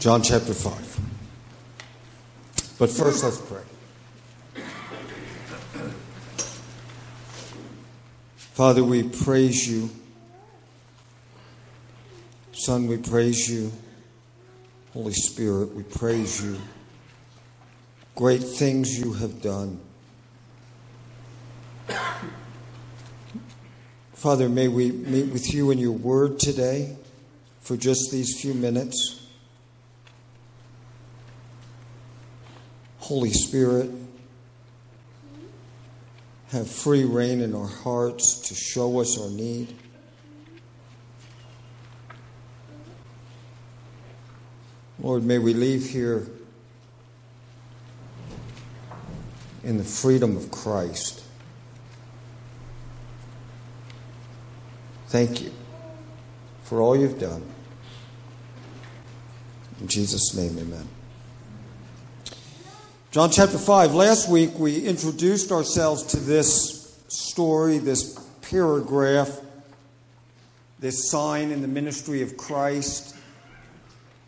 John 0.00 0.22
chapter 0.22 0.54
5. 0.54 1.00
But 2.78 2.88
first, 2.88 3.22
let's 3.22 3.38
pray. 3.38 3.60
Father, 8.38 8.82
we 8.82 9.02
praise 9.02 9.68
you. 9.70 9.90
Son, 12.52 12.86
we 12.86 12.96
praise 12.96 13.50
you. 13.50 13.70
Holy 14.94 15.12
Spirit, 15.12 15.74
we 15.74 15.82
praise 15.82 16.42
you. 16.42 16.56
Great 18.14 18.42
things 18.42 18.98
you 18.98 19.12
have 19.12 19.42
done. 19.42 19.78
Father, 24.14 24.48
may 24.48 24.68
we 24.68 24.92
meet 24.92 25.30
with 25.30 25.52
you 25.52 25.70
in 25.70 25.76
your 25.76 25.92
word 25.92 26.38
today 26.38 26.96
for 27.60 27.76
just 27.76 28.10
these 28.10 28.40
few 28.40 28.54
minutes. 28.54 29.19
Holy 33.10 33.32
Spirit, 33.32 33.90
have 36.50 36.70
free 36.70 37.02
reign 37.02 37.40
in 37.40 37.56
our 37.56 37.66
hearts 37.66 38.38
to 38.38 38.54
show 38.54 39.00
us 39.00 39.18
our 39.20 39.28
need. 39.28 39.76
Lord, 45.00 45.24
may 45.24 45.38
we 45.38 45.54
leave 45.54 45.90
here 45.90 46.28
in 49.64 49.76
the 49.76 49.82
freedom 49.82 50.36
of 50.36 50.52
Christ. 50.52 51.24
Thank 55.08 55.42
you 55.42 55.50
for 56.62 56.80
all 56.80 56.94
you've 56.94 57.18
done. 57.18 57.42
In 59.80 59.88
Jesus' 59.88 60.32
name, 60.32 60.56
amen. 60.56 60.99
John 63.12 63.32
chapter 63.32 63.58
5. 63.58 63.92
Last 63.92 64.28
week 64.28 64.56
we 64.56 64.86
introduced 64.86 65.50
ourselves 65.50 66.04
to 66.04 66.16
this 66.16 66.96
story, 67.08 67.78
this 67.78 68.16
paragraph, 68.40 69.40
this 70.78 71.10
sign 71.10 71.50
in 71.50 71.60
the 71.60 71.66
ministry 71.66 72.22
of 72.22 72.36
Christ. 72.36 73.16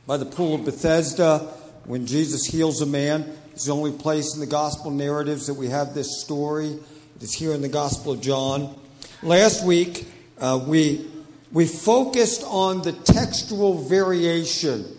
By 0.05 0.17
the 0.17 0.27
pool 0.27 0.57
of 0.57 0.65
Bethesda, 0.65 1.39
when 1.85 2.07
Jesus 2.07 2.45
heals 2.45 2.83
a 2.83 2.87
man, 2.87 3.33
it's 3.53 3.67
the 3.67 3.73
only 3.73 3.93
place 3.93 4.35
in 4.35 4.41
the 4.41 4.49
gospel 4.49 4.91
narratives 4.91 5.47
that 5.47 5.55
we 5.55 5.69
have 5.69 5.95
this 5.95 6.21
story. 6.21 6.71
It 6.71 7.23
is 7.23 7.33
here 7.33 7.53
in 7.53 7.63
the 7.63 7.69
Gospel 7.69 8.15
of 8.15 8.21
John. 8.21 8.77
Last 9.23 9.65
week, 9.65 10.09
uh, 10.41 10.61
we, 10.67 11.09
we 11.53 11.69
focused 11.69 12.43
on 12.49 12.83
the 12.83 12.91
textual 12.91 13.75
variation. 13.85 14.99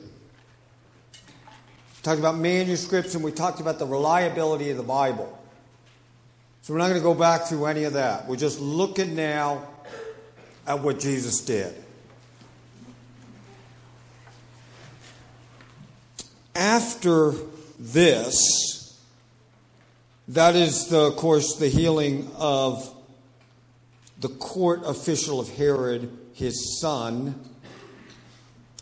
Talked 2.03 2.19
about 2.19 2.35
manuscripts 2.35 3.15
and 3.15 3.23
we 3.23 3.31
talked 3.31 3.61
about 3.61 3.79
the 3.79 3.85
reliability 3.85 4.69
of 4.69 4.75
the 4.77 4.83
Bible. 4.83 5.39
So 6.61 6.73
we're 6.73 6.79
not 6.79 6.89
going 6.89 6.99
to 6.99 7.03
go 7.03 7.13
back 7.13 7.43
through 7.43 7.65
any 7.65 7.85
of 7.85 7.93
that. 7.93 8.27
We're 8.27 8.35
just 8.35 8.59
looking 8.59 9.15
now 9.15 9.65
at 10.67 10.81
what 10.81 10.99
Jesus 10.99 11.39
did. 11.39 11.73
After 16.53 17.33
this, 17.79 19.01
that 20.27 20.55
is, 20.55 20.87
the, 20.87 21.05
of 21.05 21.15
course, 21.15 21.55
the 21.55 21.69
healing 21.69 22.29
of 22.37 22.93
the 24.19 24.29
court 24.29 24.81
official 24.85 25.39
of 25.39 25.49
Herod, 25.55 26.17
his 26.33 26.79
son. 26.81 27.41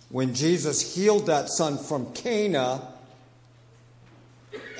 When 0.10 0.34
Jesus 0.34 0.96
healed 0.96 1.28
that 1.28 1.50
son 1.50 1.78
from 1.78 2.14
Cana, 2.14 2.91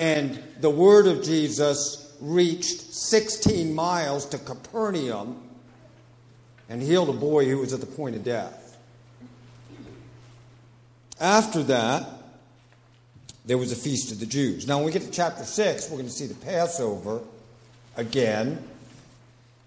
and 0.02 0.42
the 0.60 0.70
word 0.70 1.06
of 1.06 1.22
Jesus 1.24 2.12
reached 2.20 2.82
16 2.92 3.74
miles 3.74 4.26
to 4.26 4.40
Capernaum 4.40 5.40
and 6.68 6.82
healed 6.82 7.10
a 7.10 7.14
boy 7.14 7.46
who 7.46 7.60
was 7.60 7.72
at 7.72 7.82
the 7.82 7.86
point 7.86 8.16
of 8.16 8.24
death. 8.24 8.80
After 11.20 11.62
that, 11.64 12.10
there 13.46 13.60
was 13.60 13.72
a 13.72 13.76
feast 13.76 14.12
of 14.12 14.20
the 14.20 14.26
Jews. 14.26 14.68
Now, 14.68 14.78
when 14.78 14.88
we 14.88 14.92
get 14.92 15.04
to 15.04 15.12
chapter 15.12 15.44
6, 15.44 15.90
we're 15.90 15.98
going 15.98 16.06
to 16.06 16.12
see 16.12 16.26
the 16.26 16.34
Passover 16.34 17.22
again. 17.96 18.68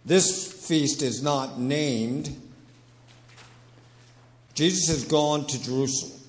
This 0.05 0.53
feast 0.67 1.03
is 1.03 1.23
not 1.23 1.61
named. 1.61 2.37
Jesus 4.55 4.89
has 4.89 5.05
gone 5.05 5.47
to 5.47 5.63
Jerusalem. 5.63 6.24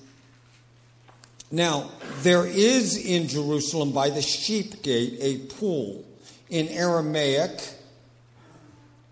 Now, 1.50 1.90
there 2.22 2.46
is 2.46 2.96
in 2.96 3.28
Jerusalem 3.28 3.92
by 3.92 4.10
the 4.10 4.22
sheep 4.22 4.82
gate 4.82 5.18
a 5.20 5.38
pool. 5.54 6.04
In 6.50 6.68
Aramaic, 6.68 7.60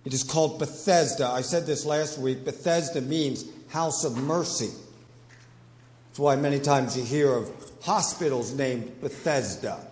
it 0.04 0.12
is 0.12 0.22
called 0.22 0.58
Bethesda. 0.58 1.26
I 1.26 1.40
said 1.42 1.66
this 1.66 1.84
last 1.84 2.18
week. 2.18 2.44
Bethesda 2.44 3.00
means 3.00 3.44
house 3.68 4.04
of 4.04 4.16
mercy. 4.16 4.70
That's 6.08 6.18
why 6.18 6.36
many 6.36 6.60
times 6.60 6.96
you 6.96 7.04
hear 7.04 7.32
of 7.32 7.50
hospitals 7.82 8.52
named 8.52 9.00
Bethesda. 9.00 9.86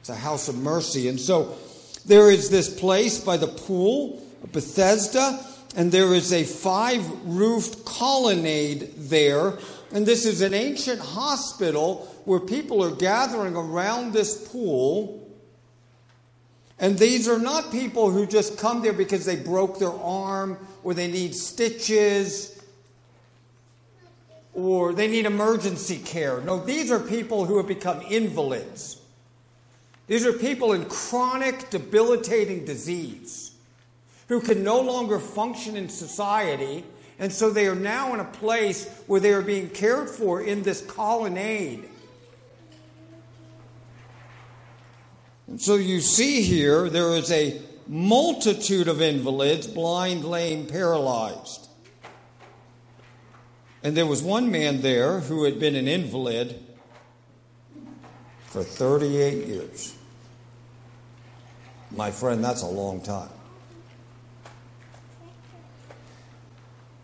It's 0.00 0.08
a 0.08 0.14
house 0.14 0.48
of 0.48 0.56
mercy. 0.56 1.08
And 1.08 1.20
so 1.20 1.56
there 2.04 2.30
is 2.30 2.50
this 2.50 2.68
place 2.68 3.20
by 3.20 3.36
the 3.36 3.48
pool 3.48 4.22
Bethesda, 4.52 5.44
and 5.76 5.90
there 5.92 6.14
is 6.14 6.32
a 6.32 6.44
five 6.44 7.04
roofed 7.26 7.84
colonnade 7.84 8.92
there. 8.96 9.58
And 9.92 10.04
this 10.04 10.26
is 10.26 10.40
an 10.40 10.52
ancient 10.52 11.00
hospital 11.00 12.06
where 12.24 12.40
people 12.40 12.82
are 12.82 12.94
gathering 12.94 13.56
around 13.56 14.12
this 14.12 14.48
pool. 14.48 15.22
And 16.78 16.98
these 16.98 17.28
are 17.28 17.38
not 17.38 17.70
people 17.70 18.10
who 18.10 18.26
just 18.26 18.58
come 18.58 18.82
there 18.82 18.92
because 18.92 19.24
they 19.24 19.36
broke 19.36 19.78
their 19.78 19.92
arm 19.92 20.58
or 20.82 20.92
they 20.92 21.10
need 21.10 21.34
stitches 21.34 22.60
or 24.52 24.92
they 24.92 25.06
need 25.06 25.26
emergency 25.26 25.98
care. 25.98 26.40
No, 26.40 26.58
these 26.58 26.90
are 26.90 26.98
people 26.98 27.44
who 27.44 27.58
have 27.58 27.66
become 27.66 28.00
invalids. 28.10 29.00
These 30.06 30.24
are 30.24 30.32
people 30.32 30.72
in 30.72 30.84
chronic, 30.86 31.70
debilitating 31.70 32.64
disease 32.64 33.52
who 34.28 34.40
can 34.40 34.62
no 34.64 34.80
longer 34.80 35.18
function 35.18 35.76
in 35.76 35.88
society, 35.88 36.84
and 37.18 37.32
so 37.32 37.50
they 37.50 37.66
are 37.66 37.74
now 37.74 38.12
in 38.14 38.20
a 38.20 38.24
place 38.24 38.88
where 39.06 39.20
they 39.20 39.32
are 39.32 39.42
being 39.42 39.70
cared 39.70 40.10
for 40.10 40.40
in 40.40 40.62
this 40.62 40.82
colonnade. 40.82 41.88
And 45.46 45.60
so 45.60 45.76
you 45.76 46.00
see 46.00 46.42
here 46.42 46.88
there 46.90 47.10
is 47.16 47.30
a 47.30 47.60
multitude 47.86 48.88
of 48.88 49.00
invalids, 49.00 49.66
blind, 49.66 50.24
lame, 50.24 50.66
paralyzed. 50.66 51.68
And 53.82 53.96
there 53.96 54.06
was 54.06 54.22
one 54.22 54.50
man 54.50 54.80
there 54.80 55.20
who 55.20 55.44
had 55.44 55.60
been 55.60 55.76
an 55.76 55.86
invalid 55.86 56.60
for 58.46 58.64
38 58.64 59.46
years. 59.46 59.94
My 61.92 62.10
friend, 62.10 62.42
that's 62.42 62.62
a 62.62 62.66
long 62.66 63.00
time. 63.00 63.30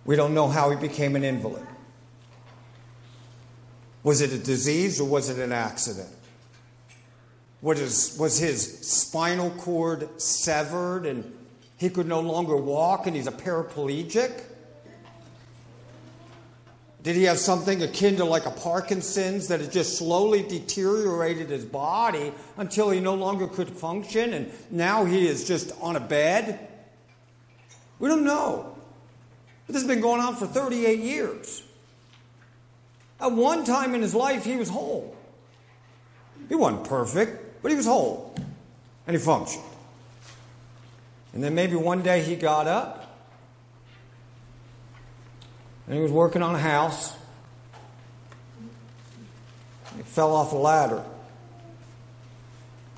We 0.04 0.16
don't 0.16 0.34
know 0.34 0.48
how 0.48 0.70
he 0.70 0.76
became 0.76 1.16
an 1.16 1.24
invalid. 1.24 1.66
Was 4.02 4.20
it 4.20 4.32
a 4.32 4.38
disease 4.38 5.00
or 5.00 5.08
was 5.08 5.28
it 5.28 5.38
an 5.38 5.52
accident? 5.52 6.10
Was 7.60 8.38
his 8.38 8.80
spinal 8.80 9.50
cord 9.50 10.20
severed 10.20 11.06
and 11.06 11.32
he 11.76 11.88
could 11.88 12.08
no 12.08 12.20
longer 12.20 12.56
walk 12.56 13.06
and 13.06 13.14
he's 13.14 13.28
a 13.28 13.32
paraplegic? 13.32 14.42
Did 17.04 17.16
he 17.16 17.24
have 17.24 17.38
something 17.38 17.82
akin 17.82 18.16
to 18.16 18.24
like 18.24 18.46
a 18.46 18.50
Parkinson's 18.50 19.48
that 19.48 19.60
had 19.60 19.72
just 19.72 19.98
slowly 19.98 20.42
deteriorated 20.42 21.50
his 21.50 21.64
body 21.64 22.32
until 22.56 22.90
he 22.90 23.00
no 23.00 23.14
longer 23.14 23.48
could 23.48 23.70
function 23.70 24.32
and 24.32 24.52
now 24.70 25.04
he 25.04 25.26
is 25.26 25.46
just 25.46 25.72
on 25.80 25.96
a 25.96 26.00
bed? 26.00 26.68
We 27.98 28.08
don't 28.08 28.24
know. 28.24 28.71
But 29.66 29.74
this 29.74 29.82
has 29.82 29.88
been 29.88 30.00
going 30.00 30.20
on 30.20 30.36
for 30.36 30.46
38 30.46 30.98
years. 30.98 31.62
At 33.20 33.32
one 33.32 33.64
time 33.64 33.94
in 33.94 34.02
his 34.02 34.14
life, 34.14 34.44
he 34.44 34.56
was 34.56 34.68
whole. 34.68 35.16
He 36.48 36.54
wasn't 36.54 36.84
perfect, 36.84 37.62
but 37.62 37.70
he 37.70 37.76
was 37.76 37.86
whole 37.86 38.34
and 39.06 39.16
he 39.16 39.22
functioned. 39.22 39.64
And 41.32 41.42
then 41.42 41.54
maybe 41.54 41.76
one 41.76 42.02
day 42.02 42.20
he 42.22 42.36
got 42.36 42.66
up 42.66 43.16
and 45.86 45.96
he 45.96 46.02
was 46.02 46.12
working 46.12 46.42
on 46.42 46.54
a 46.54 46.58
house. 46.58 47.14
He 49.96 50.02
fell 50.02 50.34
off 50.34 50.52
a 50.52 50.56
ladder. 50.56 51.04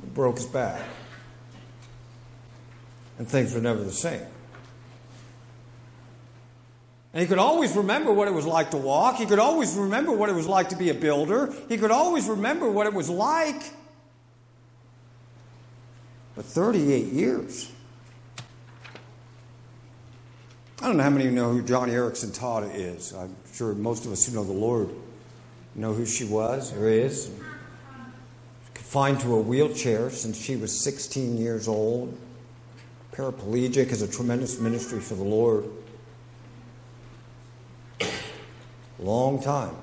He 0.00 0.06
broke 0.08 0.36
his 0.36 0.46
back. 0.46 0.82
And 3.18 3.28
things 3.28 3.54
were 3.54 3.60
never 3.60 3.82
the 3.82 3.92
same. 3.92 4.26
And 7.14 7.20
he 7.20 7.28
could 7.28 7.38
always 7.38 7.76
remember 7.76 8.12
what 8.12 8.26
it 8.26 8.32
was 8.32 8.44
like 8.44 8.72
to 8.72 8.76
walk. 8.76 9.16
He 9.16 9.26
could 9.26 9.38
always 9.38 9.76
remember 9.76 10.10
what 10.10 10.28
it 10.28 10.34
was 10.34 10.48
like 10.48 10.70
to 10.70 10.76
be 10.76 10.90
a 10.90 10.94
builder. 10.94 11.54
He 11.68 11.78
could 11.78 11.92
always 11.92 12.26
remember 12.26 12.68
what 12.68 12.88
it 12.88 12.92
was 12.92 13.08
like. 13.08 13.62
But 16.34 16.44
38 16.44 17.12
years. 17.12 17.70
I 20.82 20.88
don't 20.88 20.96
know 20.96 21.04
how 21.04 21.10
many 21.10 21.26
of 21.26 21.30
you 21.30 21.36
know 21.36 21.52
who 21.52 21.62
Joni 21.62 21.90
Eareckson 21.90 22.36
Tada 22.36 22.74
is. 22.74 23.14
I'm 23.14 23.36
sure 23.52 23.72
most 23.74 24.06
of 24.06 24.10
us 24.10 24.26
who 24.26 24.34
know 24.34 24.42
the 24.42 24.52
Lord 24.52 24.90
know 25.76 25.92
who 25.92 26.06
she 26.06 26.24
was 26.24 26.76
or 26.76 26.88
is. 26.88 27.30
Confined 28.74 29.20
to 29.20 29.36
a 29.36 29.40
wheelchair 29.40 30.10
since 30.10 30.36
she 30.36 30.56
was 30.56 30.82
16 30.82 31.36
years 31.36 31.68
old. 31.68 32.18
Paraplegic 33.12 33.92
is 33.92 34.02
a 34.02 34.08
tremendous 34.08 34.58
ministry 34.58 34.98
for 34.98 35.14
the 35.14 35.22
Lord. 35.22 35.64
Long 39.04 39.42
time 39.42 39.76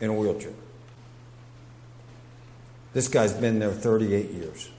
in 0.00 0.08
a 0.08 0.14
wheelchair. 0.14 0.54
This 2.94 3.08
guy's 3.08 3.34
been 3.34 3.58
there 3.58 3.72
38 3.72 4.30
years. 4.30 4.70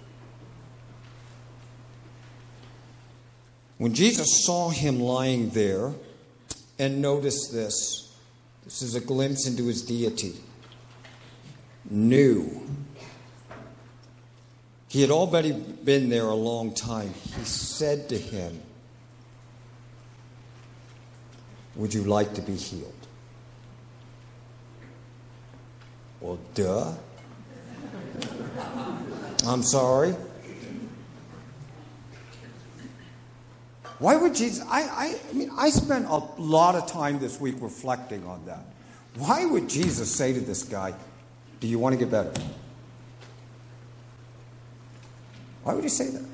When 3.77 3.93
Jesus 3.93 4.43
saw 4.43 4.69
him 4.69 4.99
lying 4.99 5.49
there, 5.49 5.93
and 6.79 6.99
notice 6.99 7.49
this, 7.51 8.11
this 8.63 8.81
is 8.81 8.95
a 8.95 9.01
glimpse 9.01 9.47
into 9.47 9.67
his 9.67 9.83
deity, 9.83 10.33
knew. 11.91 12.67
He 14.87 15.01
had 15.01 15.11
already 15.11 15.51
been 15.51 16.09
there 16.09 16.25
a 16.25 16.35
long 16.35 16.73
time. 16.73 17.13
He 17.37 17.45
said 17.45 18.09
to 18.09 18.17
him, 18.17 18.63
Would 21.75 21.93
you 21.93 22.03
like 22.03 22.33
to 22.35 22.41
be 22.41 22.55
healed? 22.55 22.93
Well, 26.21 26.39
duh. 26.53 26.93
I'm 29.45 29.63
sorry. 29.63 30.15
Why 33.99 34.15
would 34.15 34.35
Jesus? 34.35 34.65
I, 34.69 34.81
I, 34.81 35.19
I 35.29 35.33
mean, 35.33 35.51
I 35.57 35.69
spent 35.69 36.05
a 36.05 36.21
lot 36.37 36.75
of 36.75 36.87
time 36.87 37.19
this 37.19 37.39
week 37.39 37.55
reflecting 37.59 38.25
on 38.25 38.45
that. 38.45 38.65
Why 39.15 39.45
would 39.45 39.69
Jesus 39.69 40.13
say 40.13 40.33
to 40.33 40.39
this 40.39 40.63
guy, 40.63 40.93
Do 41.59 41.67
you 41.67 41.79
want 41.79 41.93
to 41.93 41.99
get 41.99 42.11
better? 42.11 42.33
Why 45.63 45.73
would 45.73 45.83
he 45.83 45.89
say 45.89 46.09
that? 46.09 46.25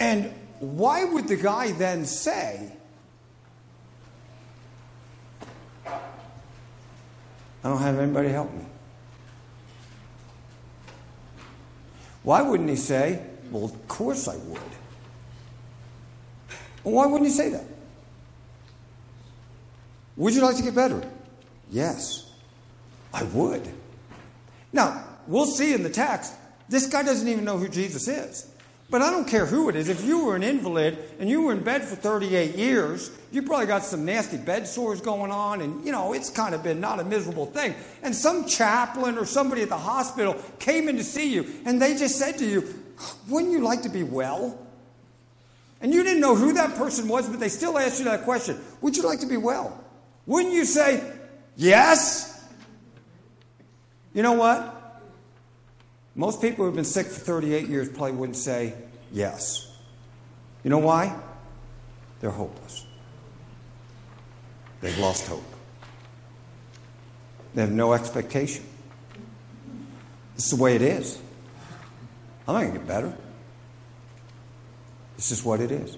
And 0.00 0.32
why 0.60 1.04
would 1.04 1.28
the 1.28 1.36
guy 1.36 1.72
then 1.72 2.04
say, 2.04 2.72
I 5.86 7.68
don't 7.68 7.78
have 7.80 7.98
anybody 7.98 8.28
help 8.28 8.52
me? 8.52 8.64
Why 12.22 12.42
wouldn't 12.42 12.68
he 12.68 12.76
say, 12.76 13.22
Well, 13.50 13.64
of 13.64 13.88
course 13.88 14.28
I 14.28 14.36
would? 14.36 14.60
Well, 16.82 16.94
why 16.94 17.06
wouldn't 17.06 17.28
he 17.28 17.34
say 17.34 17.50
that? 17.50 17.64
Would 20.16 20.34
you 20.34 20.42
like 20.42 20.56
to 20.56 20.62
get 20.62 20.74
better? 20.74 21.02
Yes, 21.70 22.30
I 23.12 23.22
would. 23.24 23.68
Now, 24.72 25.04
we'll 25.26 25.46
see 25.46 25.72
in 25.72 25.82
the 25.82 25.90
text, 25.90 26.34
this 26.68 26.86
guy 26.86 27.02
doesn't 27.02 27.26
even 27.26 27.44
know 27.44 27.58
who 27.58 27.68
Jesus 27.68 28.08
is. 28.08 28.53
But 28.90 29.02
I 29.02 29.10
don't 29.10 29.26
care 29.26 29.46
who 29.46 29.68
it 29.68 29.76
is. 29.76 29.88
If 29.88 30.04
you 30.04 30.26
were 30.26 30.36
an 30.36 30.42
invalid 30.42 30.98
and 31.18 31.28
you 31.28 31.42
were 31.42 31.52
in 31.52 31.64
bed 31.64 31.84
for 31.84 31.96
38 31.96 32.54
years, 32.54 33.10
you 33.32 33.42
probably 33.42 33.66
got 33.66 33.82
some 33.82 34.04
nasty 34.04 34.36
bed 34.36 34.68
sores 34.68 35.00
going 35.00 35.32
on, 35.32 35.62
and 35.62 35.84
you 35.84 35.90
know, 35.90 36.12
it's 36.12 36.30
kind 36.30 36.54
of 36.54 36.62
been 36.62 36.80
not 36.80 37.00
a 37.00 37.04
miserable 37.04 37.46
thing. 37.46 37.74
And 38.02 38.14
some 38.14 38.46
chaplain 38.46 39.18
or 39.18 39.24
somebody 39.24 39.62
at 39.62 39.68
the 39.68 39.78
hospital 39.78 40.36
came 40.58 40.88
in 40.88 40.96
to 40.96 41.04
see 41.04 41.32
you, 41.32 41.46
and 41.64 41.80
they 41.80 41.96
just 41.96 42.18
said 42.18 42.38
to 42.38 42.46
you, 42.46 42.82
Wouldn't 43.28 43.52
you 43.52 43.60
like 43.60 43.82
to 43.82 43.88
be 43.88 44.02
well? 44.02 44.58
And 45.80 45.92
you 45.92 46.02
didn't 46.02 46.20
know 46.20 46.36
who 46.36 46.52
that 46.52 46.76
person 46.76 47.08
was, 47.08 47.28
but 47.28 47.40
they 47.40 47.48
still 47.48 47.78
asked 47.78 47.98
you 47.98 48.04
that 48.04 48.22
question 48.22 48.60
Would 48.82 48.96
you 48.96 49.02
like 49.02 49.20
to 49.20 49.26
be 49.26 49.36
well? 49.36 49.82
Wouldn't 50.26 50.54
you 50.54 50.64
say, 50.64 51.12
Yes? 51.56 52.30
You 54.12 54.22
know 54.22 54.34
what? 54.34 54.73
Most 56.14 56.40
people 56.40 56.64
who've 56.64 56.74
been 56.74 56.84
sick 56.84 57.06
for 57.06 57.20
38 57.20 57.68
years 57.68 57.88
probably 57.88 58.12
wouldn't 58.12 58.36
say 58.36 58.74
yes. 59.10 59.72
You 60.62 60.70
know 60.70 60.78
why? 60.78 61.18
They're 62.20 62.30
hopeless. 62.30 62.86
They've 64.80 64.98
lost 64.98 65.26
hope. 65.26 65.44
They 67.54 67.62
have 67.62 67.72
no 67.72 67.92
expectation. 67.92 68.64
This 70.34 70.46
is 70.46 70.50
the 70.56 70.62
way 70.62 70.74
it 70.74 70.82
is. 70.82 71.18
I'm 72.46 72.54
not 72.54 72.60
going 72.60 72.72
to 72.72 72.78
get 72.78 72.86
better. 72.88 73.14
This 75.16 75.30
is 75.30 75.44
what 75.44 75.60
it 75.60 75.70
is. 75.70 75.96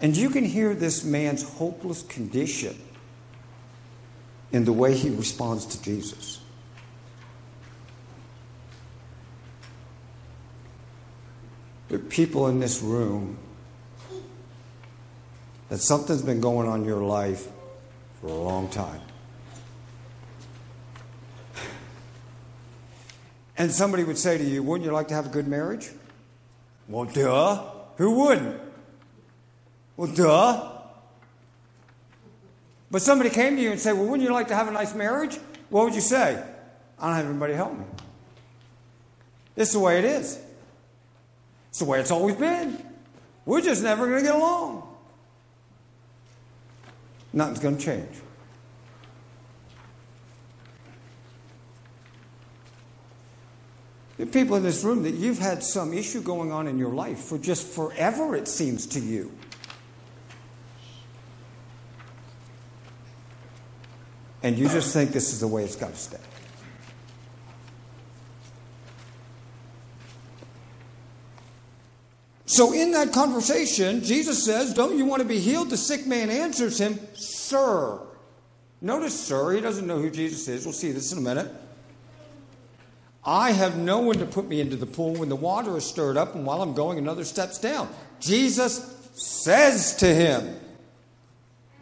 And 0.00 0.16
you 0.16 0.28
can 0.28 0.44
hear 0.44 0.74
this 0.74 1.04
man's 1.04 1.42
hopeless 1.42 2.02
condition 2.02 2.76
in 4.52 4.64
the 4.64 4.72
way 4.72 4.94
he 4.94 5.10
responds 5.10 5.66
to 5.66 5.82
Jesus. 5.82 6.40
There 11.94 12.02
are 12.02 12.06
people 12.06 12.48
in 12.48 12.58
this 12.58 12.82
room 12.82 13.38
that 15.68 15.78
something's 15.78 16.22
been 16.22 16.40
going 16.40 16.66
on 16.66 16.80
in 16.80 16.86
your 16.88 17.04
life 17.04 17.46
for 18.20 18.26
a 18.26 18.34
long 18.34 18.68
time. 18.68 19.00
And 23.56 23.70
somebody 23.70 24.02
would 24.02 24.18
say 24.18 24.36
to 24.38 24.42
you, 24.42 24.60
Wouldn't 24.64 24.84
you 24.84 24.90
like 24.90 25.06
to 25.06 25.14
have 25.14 25.26
a 25.26 25.28
good 25.28 25.46
marriage? 25.46 25.90
Well, 26.88 27.04
duh. 27.04 27.62
Who 27.98 28.10
wouldn't? 28.24 28.60
Well, 29.96 30.12
duh. 30.12 30.72
But 32.90 33.02
somebody 33.02 33.30
came 33.30 33.54
to 33.54 33.62
you 33.62 33.70
and 33.70 33.78
said, 33.78 33.92
Well, 33.92 34.06
wouldn't 34.06 34.28
you 34.28 34.34
like 34.34 34.48
to 34.48 34.56
have 34.56 34.66
a 34.66 34.72
nice 34.72 34.96
marriage? 34.96 35.38
What 35.70 35.84
would 35.84 35.94
you 35.94 36.00
say? 36.00 36.42
I 36.98 37.06
don't 37.06 37.16
have 37.18 37.26
anybody 37.26 37.52
to 37.52 37.56
help 37.56 37.78
me. 37.78 37.84
This 39.54 39.68
is 39.68 39.74
the 39.74 39.78
way 39.78 40.00
it 40.00 40.04
is. 40.04 40.40
It's 41.74 41.80
the 41.80 41.86
way 41.86 41.98
it's 41.98 42.12
always 42.12 42.36
been. 42.36 42.80
We're 43.44 43.60
just 43.60 43.82
never 43.82 44.06
going 44.06 44.20
to 44.20 44.24
get 44.24 44.36
along. 44.36 44.86
Nothing's 47.32 47.58
going 47.58 47.78
to 47.78 47.84
change. 47.84 48.16
Are 54.20 54.26
people 54.26 54.54
in 54.54 54.62
this 54.62 54.84
room 54.84 55.02
that 55.02 55.14
you've 55.14 55.40
had 55.40 55.64
some 55.64 55.92
issue 55.92 56.22
going 56.22 56.52
on 56.52 56.68
in 56.68 56.78
your 56.78 56.92
life 56.92 57.18
for 57.18 57.38
just 57.38 57.66
forever, 57.66 58.36
it 58.36 58.46
seems 58.46 58.86
to 58.86 59.00
you. 59.00 59.32
And 64.44 64.56
you 64.56 64.68
just 64.68 64.92
think 64.92 65.10
this 65.10 65.32
is 65.32 65.40
the 65.40 65.48
way 65.48 65.64
it's 65.64 65.74
got 65.74 65.90
to 65.90 65.96
stay. 65.96 66.18
So, 72.54 72.72
in 72.72 72.92
that 72.92 73.12
conversation, 73.12 74.04
Jesus 74.04 74.44
says, 74.44 74.72
Don't 74.72 74.96
you 74.96 75.04
want 75.04 75.20
to 75.20 75.26
be 75.26 75.40
healed? 75.40 75.70
The 75.70 75.76
sick 75.76 76.06
man 76.06 76.30
answers 76.30 76.80
him, 76.80 77.00
Sir. 77.14 77.98
Notice, 78.80 79.18
sir, 79.18 79.50
he 79.54 79.60
doesn't 79.60 79.88
know 79.88 79.98
who 79.98 80.08
Jesus 80.08 80.46
is. 80.46 80.64
We'll 80.64 80.72
see 80.72 80.92
this 80.92 81.10
in 81.10 81.18
a 81.18 81.20
minute. 81.20 81.50
I 83.24 83.50
have 83.50 83.76
no 83.76 83.98
one 83.98 84.18
to 84.18 84.24
put 84.24 84.46
me 84.46 84.60
into 84.60 84.76
the 84.76 84.86
pool 84.86 85.14
when 85.14 85.28
the 85.28 85.34
water 85.34 85.76
is 85.76 85.84
stirred 85.84 86.16
up, 86.16 86.36
and 86.36 86.46
while 86.46 86.62
I'm 86.62 86.74
going, 86.74 86.96
another 86.96 87.24
steps 87.24 87.58
down. 87.58 87.92
Jesus 88.20 88.88
says 89.14 89.96
to 89.96 90.06
him, 90.06 90.54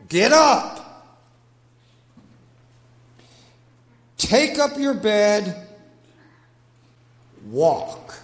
Get 0.08 0.32
up, 0.32 1.12
take 4.16 4.58
up 4.58 4.78
your 4.78 4.94
bed, 4.94 5.66
walk. 7.44 8.21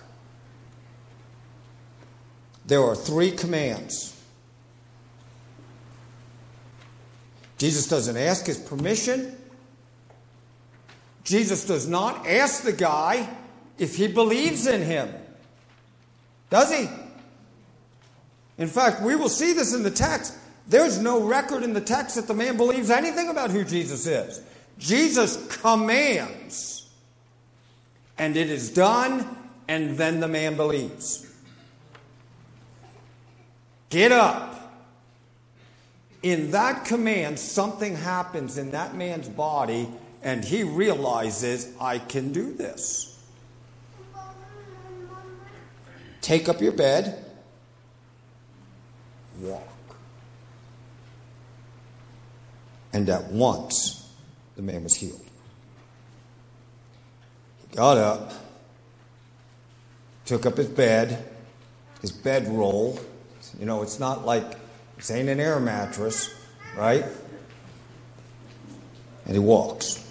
There 2.68 2.84
are 2.84 2.94
three 2.94 3.30
commands. 3.30 4.14
Jesus 7.56 7.88
doesn't 7.88 8.16
ask 8.16 8.46
his 8.46 8.58
permission. 8.58 9.34
Jesus 11.24 11.66
does 11.66 11.88
not 11.88 12.26
ask 12.26 12.62
the 12.62 12.74
guy 12.74 13.28
if 13.78 13.96
he 13.96 14.06
believes 14.06 14.66
in 14.66 14.82
him. 14.82 15.12
Does 16.50 16.70
he? 16.70 16.88
In 18.58 18.68
fact, 18.68 19.02
we 19.02 19.16
will 19.16 19.30
see 19.30 19.54
this 19.54 19.74
in 19.74 19.82
the 19.82 19.90
text. 19.90 20.34
There's 20.66 20.98
no 20.98 21.22
record 21.22 21.62
in 21.62 21.72
the 21.72 21.80
text 21.80 22.16
that 22.16 22.26
the 22.26 22.34
man 22.34 22.58
believes 22.58 22.90
anything 22.90 23.30
about 23.30 23.50
who 23.50 23.64
Jesus 23.64 24.06
is. 24.06 24.42
Jesus 24.78 25.46
commands, 25.62 26.86
and 28.18 28.36
it 28.36 28.50
is 28.50 28.70
done, 28.70 29.36
and 29.68 29.96
then 29.96 30.20
the 30.20 30.28
man 30.28 30.56
believes. 30.56 31.27
Get 33.90 34.12
up. 34.12 34.54
In 36.22 36.50
that 36.50 36.84
command, 36.84 37.38
something 37.38 37.94
happens 37.94 38.58
in 38.58 38.72
that 38.72 38.94
man's 38.94 39.28
body, 39.28 39.88
and 40.22 40.44
he 40.44 40.64
realizes, 40.64 41.72
I 41.80 41.98
can 41.98 42.32
do 42.32 42.52
this. 42.52 43.16
Take 46.20 46.48
up 46.48 46.60
your 46.60 46.72
bed, 46.72 47.24
walk. 49.40 49.62
And 52.92 53.08
at 53.08 53.30
once, 53.30 54.12
the 54.56 54.62
man 54.62 54.82
was 54.82 54.96
healed. 54.96 55.24
He 57.70 57.76
got 57.76 57.96
up, 57.96 58.32
took 60.26 60.44
up 60.46 60.56
his 60.56 60.66
bed, 60.66 61.24
his 62.02 62.10
bedroll. 62.10 62.98
You 63.58 63.66
know, 63.66 63.82
it's 63.82 63.98
not 63.98 64.24
like 64.24 64.44
this 64.96 65.10
ain't 65.10 65.28
an 65.28 65.40
air 65.40 65.60
mattress, 65.60 66.34
right? 66.76 67.04
And 69.24 69.34
he 69.34 69.38
walks. 69.38 70.04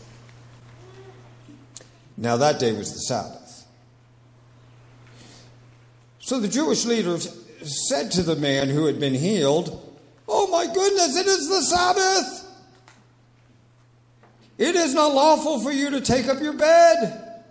Now, 2.18 2.38
that 2.38 2.60
day 2.60 2.72
was 2.72 2.94
the 2.94 3.00
Sabbath. 3.00 3.66
So 6.20 6.40
the 6.40 6.48
Jewish 6.48 6.86
leaders 6.86 7.34
said 7.88 8.12
to 8.12 8.22
the 8.24 8.36
man 8.36 8.70
who 8.70 8.86
had 8.86 9.00
been 9.00 9.14
healed, 9.14 9.84
Oh 10.28 10.48
my 10.48 10.66
goodness, 10.66 11.16
it 11.16 11.26
is 11.26 11.48
the 11.48 11.62
Sabbath! 11.62 12.44
It 14.58 14.76
is 14.76 14.94
not 14.94 15.14
lawful 15.14 15.60
for 15.60 15.72
you 15.72 15.92
to 15.92 16.02
take 16.02 16.28
up 16.28 16.42
your 16.42 16.54
bed. 16.54 17.44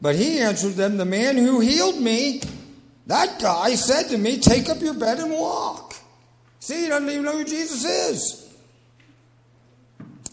But 0.00 0.16
he 0.16 0.38
answered 0.38 0.74
them, 0.74 0.96
The 0.96 1.04
man 1.04 1.36
who 1.36 1.60
healed 1.60 2.00
me, 2.00 2.42
that 3.06 3.28
uh, 3.36 3.38
guy 3.38 3.74
said 3.74 4.08
to 4.10 4.18
me, 4.18 4.38
Take 4.38 4.68
up 4.68 4.80
your 4.80 4.94
bed 4.94 5.18
and 5.18 5.32
walk. 5.32 5.94
See, 6.60 6.82
he 6.82 6.88
doesn't 6.88 7.08
even 7.08 7.24
know 7.24 7.38
who 7.38 7.44
Jesus 7.44 7.84
is. 7.84 8.42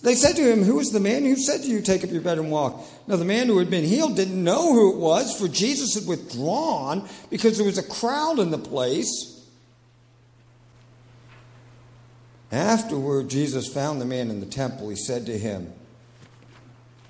They 0.02 0.16
said 0.16 0.36
to 0.36 0.42
him, 0.42 0.64
Who 0.64 0.80
is 0.80 0.92
the 0.92 1.00
man 1.00 1.24
who 1.24 1.36
said 1.36 1.62
to 1.64 1.68
you, 1.68 1.82
Take 1.82 2.04
up 2.04 2.12
your 2.12 2.22
bed 2.22 2.38
and 2.38 2.52
walk? 2.52 2.82
Now, 3.08 3.16
the 3.16 3.26
man 3.26 3.48
who 3.48 3.58
had 3.58 3.70
been 3.70 3.84
healed 3.84 4.16
didn't 4.16 4.42
know 4.42 4.74
who 4.74 4.94
it 4.94 4.98
was, 4.98 5.38
for 5.38 5.48
Jesus 5.48 5.96
had 5.96 6.08
withdrawn 6.08 7.08
because 7.30 7.58
there 7.58 7.66
was 7.66 7.78
a 7.78 7.84
crowd 7.84 8.40
in 8.40 8.52
the 8.52 8.58
place. 8.58 9.36
Afterward, 12.52 13.30
Jesus 13.30 13.72
found 13.72 14.00
the 14.00 14.06
man 14.06 14.30
in 14.30 14.40
the 14.40 14.46
temple. 14.46 14.90
He 14.90 14.96
said 14.96 15.26
to 15.26 15.38
him, 15.38 15.74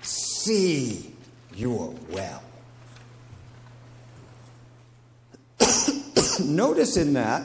See, 0.02 1.14
you 1.54 1.78
are 1.78 1.94
well. 2.10 2.42
Notice 6.40 6.96
in 6.96 7.14
that 7.14 7.44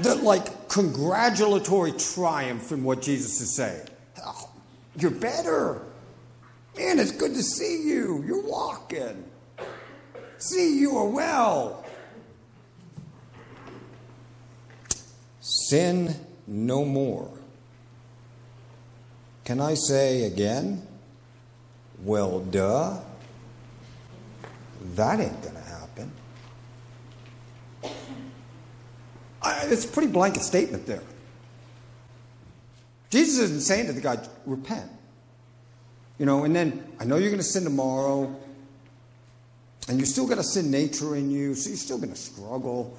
that 0.00 0.22
like 0.22 0.68
congratulatory 0.68 1.92
triumph 1.92 2.72
in 2.72 2.82
what 2.84 3.02
Jesus 3.02 3.40
is 3.40 3.54
saying. 3.56 3.86
Oh, 4.24 4.50
you're 4.96 5.10
better. 5.10 5.82
Man, 6.76 6.98
it's 6.98 7.12
good 7.12 7.34
to 7.34 7.42
see 7.42 7.82
you. 7.82 8.24
You're 8.26 8.42
walking. 8.42 9.24
See, 10.38 10.78
you 10.78 10.96
are 10.96 11.08
well. 11.08 11.84
Sin 15.40 16.14
no 16.46 16.84
more. 16.84 17.30
Can 19.44 19.60
I 19.60 19.74
say 19.74 20.24
again? 20.24 20.86
Well, 22.02 22.40
duh. 22.40 22.98
That 24.94 25.20
ain't 25.20 25.42
going 25.42 25.54
to 25.54 25.60
happen. 25.60 26.12
I, 29.44 29.66
it's 29.66 29.84
a 29.84 29.88
pretty 29.88 30.10
blanket 30.10 30.42
statement 30.42 30.86
there. 30.86 31.02
Jesus 33.10 33.38
isn't 33.38 33.60
saying 33.60 33.86
to 33.86 33.92
the 33.92 34.00
guy, 34.00 34.18
repent. 34.46 34.90
You 36.18 36.26
know, 36.26 36.44
and 36.44 36.56
then 36.56 36.84
I 36.98 37.04
know 37.04 37.16
you're 37.16 37.30
going 37.30 37.38
to 37.38 37.44
sin 37.44 37.64
tomorrow, 37.64 38.34
and 39.88 40.00
you 40.00 40.06
still 40.06 40.26
got 40.26 40.38
a 40.38 40.42
sin 40.42 40.70
nature 40.70 41.14
in 41.14 41.30
you, 41.30 41.54
so 41.54 41.68
you're 41.68 41.76
still 41.76 41.98
going 41.98 42.12
to 42.12 42.16
struggle. 42.18 42.96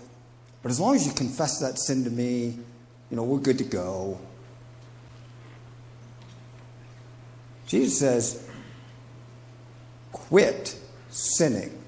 But 0.62 0.72
as 0.72 0.80
long 0.80 0.96
as 0.96 1.06
you 1.06 1.14
confess 1.14 1.60
that 1.60 1.80
sin 1.80 2.04
to 2.04 2.10
me, 2.10 2.58
you 3.10 3.18
know, 3.18 3.24
we're 3.24 3.40
good 3.40 3.58
to 3.58 3.64
go. 3.64 4.20
Jesus 7.68 8.00
says, 8.00 8.50
quit 10.12 10.78
sinning. 11.10 11.82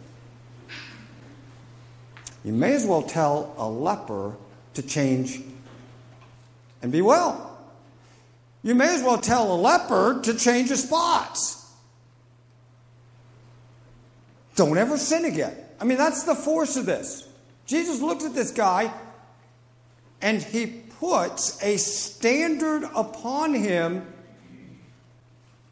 You 2.44 2.54
may 2.54 2.74
as 2.74 2.86
well 2.86 3.04
tell 3.04 3.54
a 3.58 3.68
leper 3.68 4.36
to 4.78 4.84
change 4.84 5.42
and 6.82 6.92
be 6.92 7.02
well. 7.02 7.60
You 8.64 8.76
may 8.76 8.94
as 8.94 9.02
well 9.02 9.18
tell 9.18 9.52
a 9.52 9.58
leper 9.58 10.22
to 10.22 10.34
change 10.36 10.70
his 10.70 10.84
spots. 10.84 11.72
Don't 14.56 14.78
ever 14.78 14.98
sin 14.98 15.26
again. 15.26 15.56
I 15.80 15.86
mean, 15.86 15.98
that's 15.98 16.24
the 16.24 16.36
force 16.36 16.78
of 16.78 16.86
this. 16.86 17.28
Jesus 17.66 18.02
looks 18.02 18.24
at 18.24 18.34
this 18.34 18.52
guy 18.52 18.92
and 20.22 20.42
he 20.42 20.68
puts 21.00 21.62
a 21.64 21.78
standard 21.78 22.84
upon 22.96 23.54
him 23.56 24.06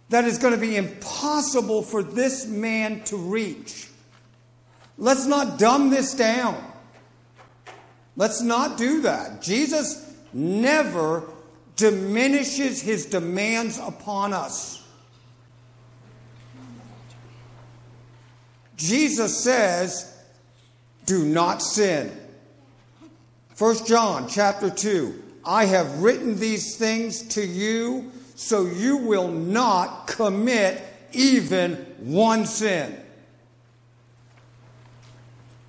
that 0.10 0.26
is 0.26 0.38
going 0.38 0.54
to 0.54 0.60
be 0.60 0.76
impossible 0.76 1.84
for 1.84 2.02
this 2.02 2.48
man 2.48 3.04
to 3.06 3.18
reach. 3.18 3.88
Let's 4.98 5.26
not 5.26 5.60
dumb 5.60 5.90
this 5.90 6.14
down. 6.14 6.75
Let's 8.16 8.42
not 8.42 8.78
do 8.78 9.02
that. 9.02 9.42
Jesus 9.42 10.14
never 10.34 11.24
diminishes 11.76 12.82
his 12.82 13.06
demands 13.06 13.78
upon 13.78 14.34
us. 14.34 14.82
Jesus 18.78 19.44
says, 19.44 20.14
do 21.06 21.24
not 21.24 21.62
sin. 21.62 22.12
1 23.58 23.86
John 23.86 24.28
chapter 24.28 24.70
2. 24.70 25.24
I 25.46 25.66
have 25.66 26.02
written 26.02 26.38
these 26.38 26.76
things 26.76 27.22
to 27.36 27.46
you 27.46 28.12
so 28.36 28.66
you 28.66 28.98
will 28.98 29.30
not 29.30 30.08
commit 30.08 30.84
even 31.14 31.76
one 32.00 32.46
sin. 32.46 33.00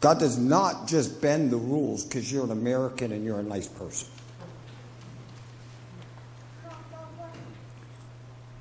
God 0.01 0.19
does 0.19 0.39
not 0.39 0.87
just 0.87 1.21
bend 1.21 1.51
the 1.51 1.57
rules 1.57 2.05
because 2.05 2.31
you're 2.31 2.45
an 2.45 2.51
American 2.51 3.13
and 3.13 3.25
you're 3.25 3.39
a 3.39 3.43
nice 3.43 3.67
person. 3.67 4.09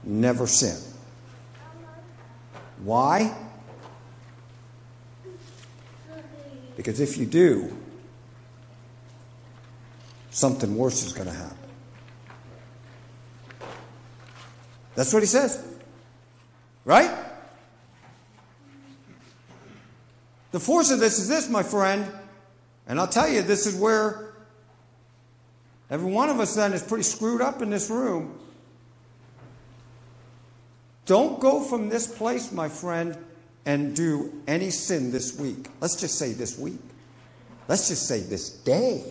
Never 0.03 0.47
sin. 0.47 0.77
Why? 2.83 3.35
Because 6.75 6.99
if 6.99 7.17
you 7.17 7.25
do, 7.25 7.75
something 10.29 10.75
worse 10.75 11.05
is 11.05 11.13
going 11.13 11.27
to 11.27 11.33
happen. 11.33 11.57
That's 14.95 15.13
what 15.13 15.23
he 15.23 15.27
says. 15.27 15.63
Right? 16.85 17.24
The 20.55 20.61
force 20.61 20.89
of 20.89 21.01
this 21.01 21.19
is 21.19 21.27
this, 21.27 21.49
my 21.49 21.63
friend. 21.63 22.09
And 22.87 22.97
I'll 22.97 23.09
tell 23.09 23.27
you, 23.27 23.41
this 23.41 23.67
is 23.67 23.75
where 23.75 24.31
every 25.91 26.09
one 26.09 26.29
of 26.29 26.39
us 26.39 26.55
then 26.55 26.71
is 26.71 26.81
pretty 26.81 27.03
screwed 27.03 27.41
up 27.41 27.61
in 27.61 27.69
this 27.69 27.89
room. 27.89 28.39
Don't 31.05 31.41
go 31.41 31.59
from 31.59 31.89
this 31.89 32.07
place, 32.07 32.53
my 32.53 32.69
friend, 32.69 33.17
and 33.65 33.93
do 33.93 34.31
any 34.47 34.69
sin 34.69 35.11
this 35.11 35.37
week. 35.37 35.67
Let's 35.81 35.97
just 35.97 36.17
say 36.17 36.31
this 36.31 36.57
week. 36.57 36.79
Let's 37.67 37.89
just 37.89 38.07
say 38.07 38.21
this 38.21 38.49
day. 38.49 39.03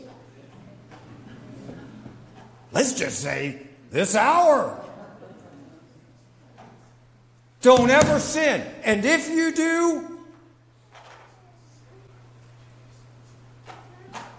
Let's 2.73 2.95
just 2.95 3.21
say 3.21 3.67
this 3.91 4.17
hour. 4.17 4.83
Don't 7.61 7.91
ever 7.91 8.19
sin. 8.19 8.63
And 8.83 9.05
if 9.05 9.29
you 9.29 9.53
do, 9.55 10.14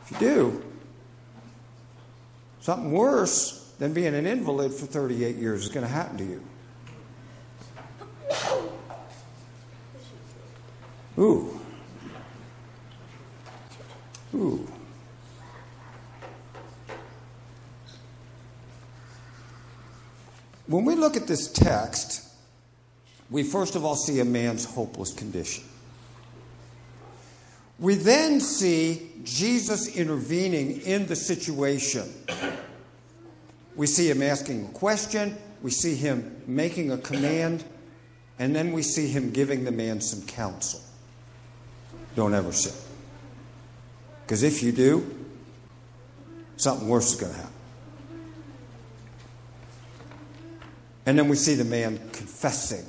If 0.05 0.11
you 0.11 0.17
do, 0.19 0.63
something 2.59 2.91
worse 2.91 3.73
than 3.79 3.93
being 3.93 4.13
an 4.13 4.25
invalid 4.25 4.73
for 4.73 4.85
38 4.85 5.35
years 5.35 5.63
is 5.63 5.69
going 5.69 5.85
to 5.85 5.91
happen 5.91 6.17
to 6.17 6.23
you. 6.23 6.43
Ooh. 11.17 11.59
Ooh. 14.35 14.67
When 20.67 20.83
we 20.83 20.95
look 20.95 21.15
at 21.15 21.27
this 21.27 21.51
text, 21.51 22.27
we 23.29 23.43
first 23.43 23.75
of 23.75 23.85
all 23.85 23.95
see 23.95 24.19
a 24.19 24.25
man's 24.25 24.65
hopeless 24.65 25.13
condition. 25.13 25.63
We 27.79 27.95
then 27.95 28.39
see 28.39 29.11
Jesus 29.23 29.95
intervening 29.95 30.81
in 30.81 31.07
the 31.07 31.15
situation. 31.15 32.11
We 33.75 33.87
see 33.87 34.09
him 34.09 34.21
asking 34.21 34.65
a 34.65 34.69
question, 34.69 35.37
we 35.61 35.71
see 35.71 35.95
him 35.95 36.41
making 36.47 36.91
a 36.91 36.97
command, 36.97 37.65
and 38.39 38.55
then 38.55 38.71
we 38.71 38.81
see 38.81 39.07
him 39.07 39.31
giving 39.31 39.65
the 39.65 39.71
man 39.71 39.99
some 39.99 40.21
counsel. 40.25 40.79
Don't 42.15 42.33
ever 42.33 42.53
sin. 42.53 42.73
Because 44.25 44.43
if 44.43 44.63
you 44.63 44.71
do, 44.71 45.27
something 46.55 46.87
worse 46.87 47.13
is 47.13 47.19
going 47.19 47.33
to 47.33 47.37
happen. 47.37 47.53
And 51.05 51.19
then 51.19 51.27
we 51.27 51.35
see 51.35 51.55
the 51.55 51.65
man 51.65 51.97
confessing 52.11 52.85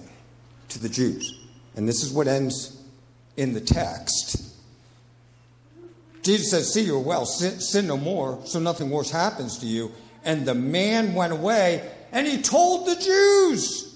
to 0.68 0.78
the 0.78 0.88
Jews. 0.88 1.38
And 1.74 1.88
this 1.88 2.02
is 2.02 2.12
what 2.12 2.28
ends 2.28 2.82
in 3.36 3.52
the 3.52 3.60
text. 3.60 4.35
Jesus 6.26 6.50
says, 6.50 6.72
See, 6.72 6.82
you're 6.82 6.98
well, 6.98 7.24
sin, 7.24 7.60
sin 7.60 7.86
no 7.86 7.96
more, 7.96 8.40
so 8.44 8.58
nothing 8.58 8.90
worse 8.90 9.10
happens 9.10 9.58
to 9.58 9.66
you. 9.66 9.92
And 10.24 10.44
the 10.44 10.54
man 10.54 11.14
went 11.14 11.32
away 11.32 11.88
and 12.10 12.26
he 12.26 12.42
told 12.42 12.86
the 12.86 12.96
Jews. 12.96 13.94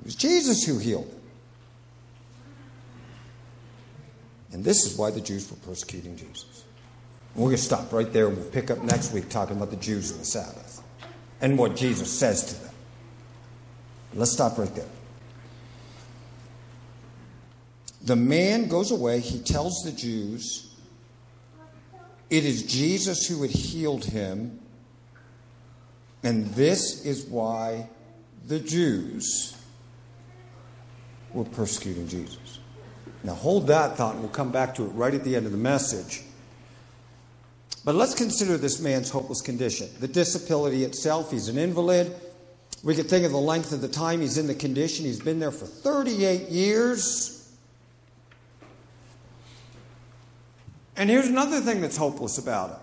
It 0.00 0.04
was 0.04 0.16
Jesus 0.16 0.64
who 0.64 0.78
healed. 0.78 1.12
And 4.52 4.64
this 4.64 4.84
is 4.84 4.98
why 4.98 5.10
the 5.10 5.20
Jews 5.20 5.48
were 5.50 5.56
persecuting 5.58 6.16
Jesus. 6.16 6.64
And 7.34 7.44
we're 7.44 7.50
going 7.50 7.58
to 7.58 7.62
stop 7.62 7.92
right 7.92 8.12
there 8.12 8.26
and 8.26 8.36
we'll 8.36 8.50
pick 8.50 8.70
up 8.70 8.82
next 8.82 9.12
week 9.12 9.28
talking 9.28 9.56
about 9.56 9.70
the 9.70 9.76
Jews 9.76 10.10
and 10.10 10.20
the 10.20 10.24
Sabbath 10.24 10.82
and 11.40 11.56
what 11.56 11.76
Jesus 11.76 12.10
says 12.10 12.44
to 12.46 12.60
them. 12.62 12.74
Let's 14.14 14.32
stop 14.32 14.58
right 14.58 14.74
there. 14.74 14.88
The 18.06 18.16
man 18.16 18.68
goes 18.68 18.92
away, 18.92 19.18
he 19.18 19.40
tells 19.40 19.82
the 19.84 19.90
Jews 19.90 20.72
it 22.30 22.44
is 22.44 22.62
Jesus 22.62 23.26
who 23.26 23.42
had 23.42 23.50
healed 23.50 24.04
him, 24.04 24.60
and 26.22 26.46
this 26.54 27.04
is 27.04 27.24
why 27.26 27.88
the 28.46 28.60
Jews 28.60 29.56
were 31.32 31.44
persecuting 31.44 32.06
Jesus. 32.06 32.60
Now, 33.24 33.34
hold 33.34 33.66
that 33.68 33.96
thought, 33.96 34.14
and 34.14 34.22
we'll 34.22 34.32
come 34.32 34.52
back 34.52 34.76
to 34.76 34.84
it 34.84 34.88
right 34.90 35.12
at 35.12 35.24
the 35.24 35.34
end 35.34 35.46
of 35.46 35.52
the 35.52 35.58
message. 35.58 36.22
But 37.84 37.96
let's 37.96 38.14
consider 38.14 38.56
this 38.56 38.80
man's 38.80 39.10
hopeless 39.10 39.40
condition. 39.40 39.88
The 39.98 40.08
disability 40.08 40.84
itself, 40.84 41.32
he's 41.32 41.48
an 41.48 41.58
invalid. 41.58 42.14
We 42.84 42.94
could 42.94 43.08
think 43.08 43.24
of 43.24 43.32
the 43.32 43.38
length 43.38 43.72
of 43.72 43.80
the 43.80 43.88
time 43.88 44.20
he's 44.20 44.38
in 44.38 44.46
the 44.46 44.54
condition. 44.54 45.04
He's 45.04 45.20
been 45.20 45.40
there 45.40 45.50
for 45.50 45.66
38 45.66 46.48
years. 46.48 47.35
And 50.96 51.10
here's 51.10 51.28
another 51.28 51.60
thing 51.60 51.80
that's 51.80 51.96
hopeless 51.96 52.38
about 52.38 52.70
it 52.70 52.76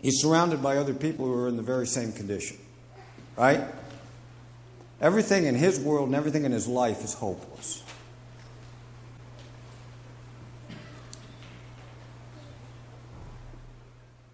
he's 0.00 0.20
surrounded 0.20 0.62
by 0.62 0.76
other 0.76 0.94
people 0.94 1.24
who 1.24 1.32
are 1.32 1.48
in 1.48 1.56
the 1.56 1.62
very 1.62 1.86
same 1.86 2.12
condition, 2.12 2.58
right? 3.36 3.62
Everything 5.00 5.46
in 5.46 5.54
his 5.54 5.80
world 5.80 6.06
and 6.06 6.14
everything 6.14 6.44
in 6.44 6.52
his 6.52 6.68
life 6.68 7.02
is 7.02 7.14
hopeless. 7.14 7.82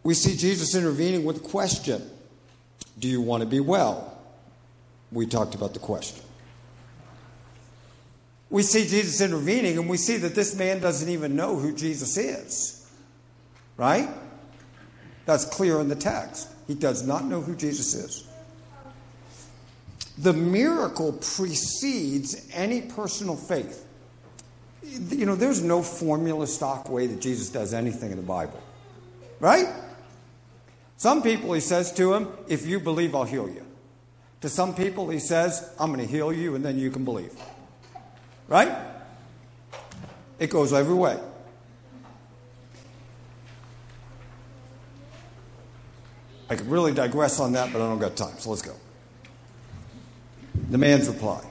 We 0.03 0.15
see 0.15 0.37
Jesus 0.37 0.75
intervening 0.75 1.25
with 1.25 1.37
a 1.37 1.41
question 1.41 2.09
Do 2.99 3.09
you 3.09 3.21
want 3.21 3.43
to 3.43 3.47
be 3.47 3.61
well? 3.61 4.19
We 5.13 5.27
talked 5.27 5.55
about 5.55 5.73
the 5.73 5.81
question. 5.81 6.25
We 8.51 8.65
see 8.65 8.87
Jesus 8.87 9.21
intervening 9.21 9.79
and 9.79 9.89
we 9.89 9.97
see 9.97 10.17
that 10.19 10.35
this 10.35 10.57
man 10.57 10.81
doesn't 10.81 11.09
even 11.09 11.37
know 11.37 11.57
who 11.57 11.73
Jesus 11.73 12.17
is. 12.17 12.91
Right? 13.77 14.09
That's 15.25 15.45
clear 15.45 15.81
in 15.81 15.89
the 15.89 15.95
text. 15.95 16.49
He 16.67 16.75
does 16.75 17.07
not 17.07 17.25
know 17.25 17.41
who 17.41 17.55
Jesus 17.55 17.95
is. 17.95 18.27
The 20.19 20.33
miracle 20.33 21.13
precedes 21.13 22.49
any 22.53 22.83
personal 22.83 23.37
faith. 23.37 23.87
You 24.83 25.25
know, 25.25 25.37
there's 25.37 25.63
no 25.63 25.83
formula 25.83 26.47
stock 26.47 26.91
way 26.91 27.07
that 27.07 27.21
Jesus 27.21 27.49
does 27.49 27.73
anything 27.73 28.11
in 28.11 28.17
the 28.17 28.23
Bible. 28.23 28.61
Right? 29.39 29.69
Some 30.97 31.23
people, 31.23 31.53
he 31.53 31.61
says 31.61 31.93
to 31.93 32.13
him, 32.13 32.29
If 32.49 32.67
you 32.67 32.81
believe, 32.81 33.15
I'll 33.15 33.25
heal 33.25 33.49
you. 33.49 33.65
To 34.43 34.49
some 34.49 34.75
people, 34.75 35.09
he 35.09 35.19
says, 35.19 35.73
I'm 35.79 35.93
going 35.93 36.07
to 36.07 36.11
heal 36.11 36.33
you 36.33 36.55
and 36.55 36.65
then 36.65 36.79
you 36.79 36.91
can 36.91 37.05
believe. 37.05 37.33
Right? 38.51 38.77
It 40.41 40.51
goes 40.51 40.73
every 40.73 40.95
way. 40.95 41.19
I 46.51 46.57
could 46.57 46.69
really 46.69 46.93
digress 46.93 47.39
on 47.39 47.53
that, 47.53 47.73
but 47.73 47.81
I 47.81 47.87
don't 47.87 48.01
got 48.01 48.17
time, 48.17 48.37
so 48.39 48.51
let's 48.51 48.61
go. 48.61 48.75
The 50.69 50.79
man's 50.79 51.09
reply 51.09 51.45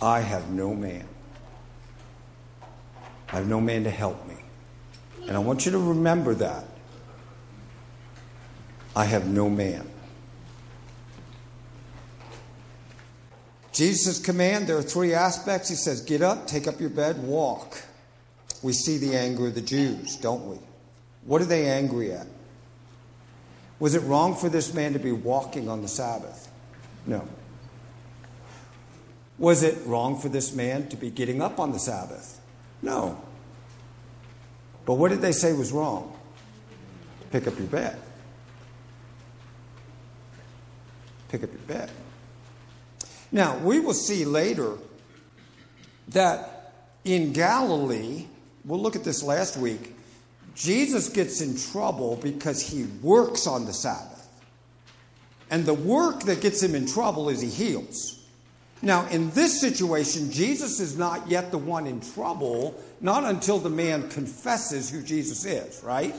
I 0.00 0.20
have 0.20 0.50
no 0.50 0.74
man. 0.74 1.06
I 3.28 3.36
have 3.36 3.48
no 3.48 3.60
man 3.60 3.84
to 3.84 3.90
help 3.90 4.26
me. 4.26 4.36
And 5.26 5.36
I 5.36 5.40
want 5.40 5.66
you 5.66 5.72
to 5.72 5.78
remember 5.78 6.34
that. 6.36 6.64
I 8.94 9.04
have 9.04 9.26
no 9.26 9.50
man. 9.50 9.90
Jesus' 13.76 14.18
command, 14.18 14.68
there 14.68 14.78
are 14.78 14.82
three 14.82 15.12
aspects. 15.12 15.68
He 15.68 15.74
says, 15.74 16.00
Get 16.00 16.22
up, 16.22 16.46
take 16.46 16.66
up 16.66 16.80
your 16.80 16.88
bed, 16.88 17.22
walk. 17.22 17.76
We 18.62 18.72
see 18.72 18.96
the 18.96 19.14
anger 19.14 19.48
of 19.48 19.54
the 19.54 19.60
Jews, 19.60 20.16
don't 20.16 20.48
we? 20.48 20.56
What 21.26 21.42
are 21.42 21.44
they 21.44 21.68
angry 21.68 22.10
at? 22.10 22.26
Was 23.78 23.94
it 23.94 24.00
wrong 24.04 24.34
for 24.34 24.48
this 24.48 24.72
man 24.72 24.94
to 24.94 24.98
be 24.98 25.12
walking 25.12 25.68
on 25.68 25.82
the 25.82 25.88
Sabbath? 25.88 26.50
No. 27.04 27.28
Was 29.36 29.62
it 29.62 29.76
wrong 29.86 30.18
for 30.18 30.30
this 30.30 30.54
man 30.54 30.88
to 30.88 30.96
be 30.96 31.10
getting 31.10 31.42
up 31.42 31.60
on 31.60 31.72
the 31.72 31.78
Sabbath? 31.78 32.40
No. 32.80 33.22
But 34.86 34.94
what 34.94 35.10
did 35.10 35.20
they 35.20 35.32
say 35.32 35.52
was 35.52 35.70
wrong? 35.70 36.18
Pick 37.30 37.46
up 37.46 37.58
your 37.58 37.68
bed. 37.68 37.98
Pick 41.28 41.44
up 41.44 41.50
your 41.52 41.78
bed. 41.78 41.90
Now, 43.32 43.58
we 43.58 43.80
will 43.80 43.94
see 43.94 44.24
later 44.24 44.76
that 46.08 46.72
in 47.04 47.32
Galilee, 47.32 48.26
we'll 48.64 48.80
look 48.80 48.96
at 48.96 49.04
this 49.04 49.22
last 49.22 49.56
week, 49.56 49.94
Jesus 50.54 51.08
gets 51.08 51.40
in 51.40 51.56
trouble 51.56 52.16
because 52.16 52.60
he 52.60 52.84
works 53.02 53.46
on 53.46 53.66
the 53.66 53.72
Sabbath. 53.72 54.28
And 55.50 55.64
the 55.64 55.74
work 55.74 56.22
that 56.22 56.40
gets 56.40 56.62
him 56.62 56.74
in 56.74 56.86
trouble 56.86 57.28
is 57.28 57.40
he 57.40 57.48
heals. 57.48 58.24
Now, 58.82 59.06
in 59.08 59.30
this 59.30 59.60
situation, 59.60 60.30
Jesus 60.30 60.80
is 60.80 60.98
not 60.98 61.28
yet 61.28 61.50
the 61.50 61.58
one 61.58 61.86
in 61.86 62.00
trouble, 62.00 62.80
not 63.00 63.24
until 63.24 63.58
the 63.58 63.70
man 63.70 64.08
confesses 64.08 64.90
who 64.90 65.02
Jesus 65.02 65.44
is, 65.44 65.82
right? 65.82 66.14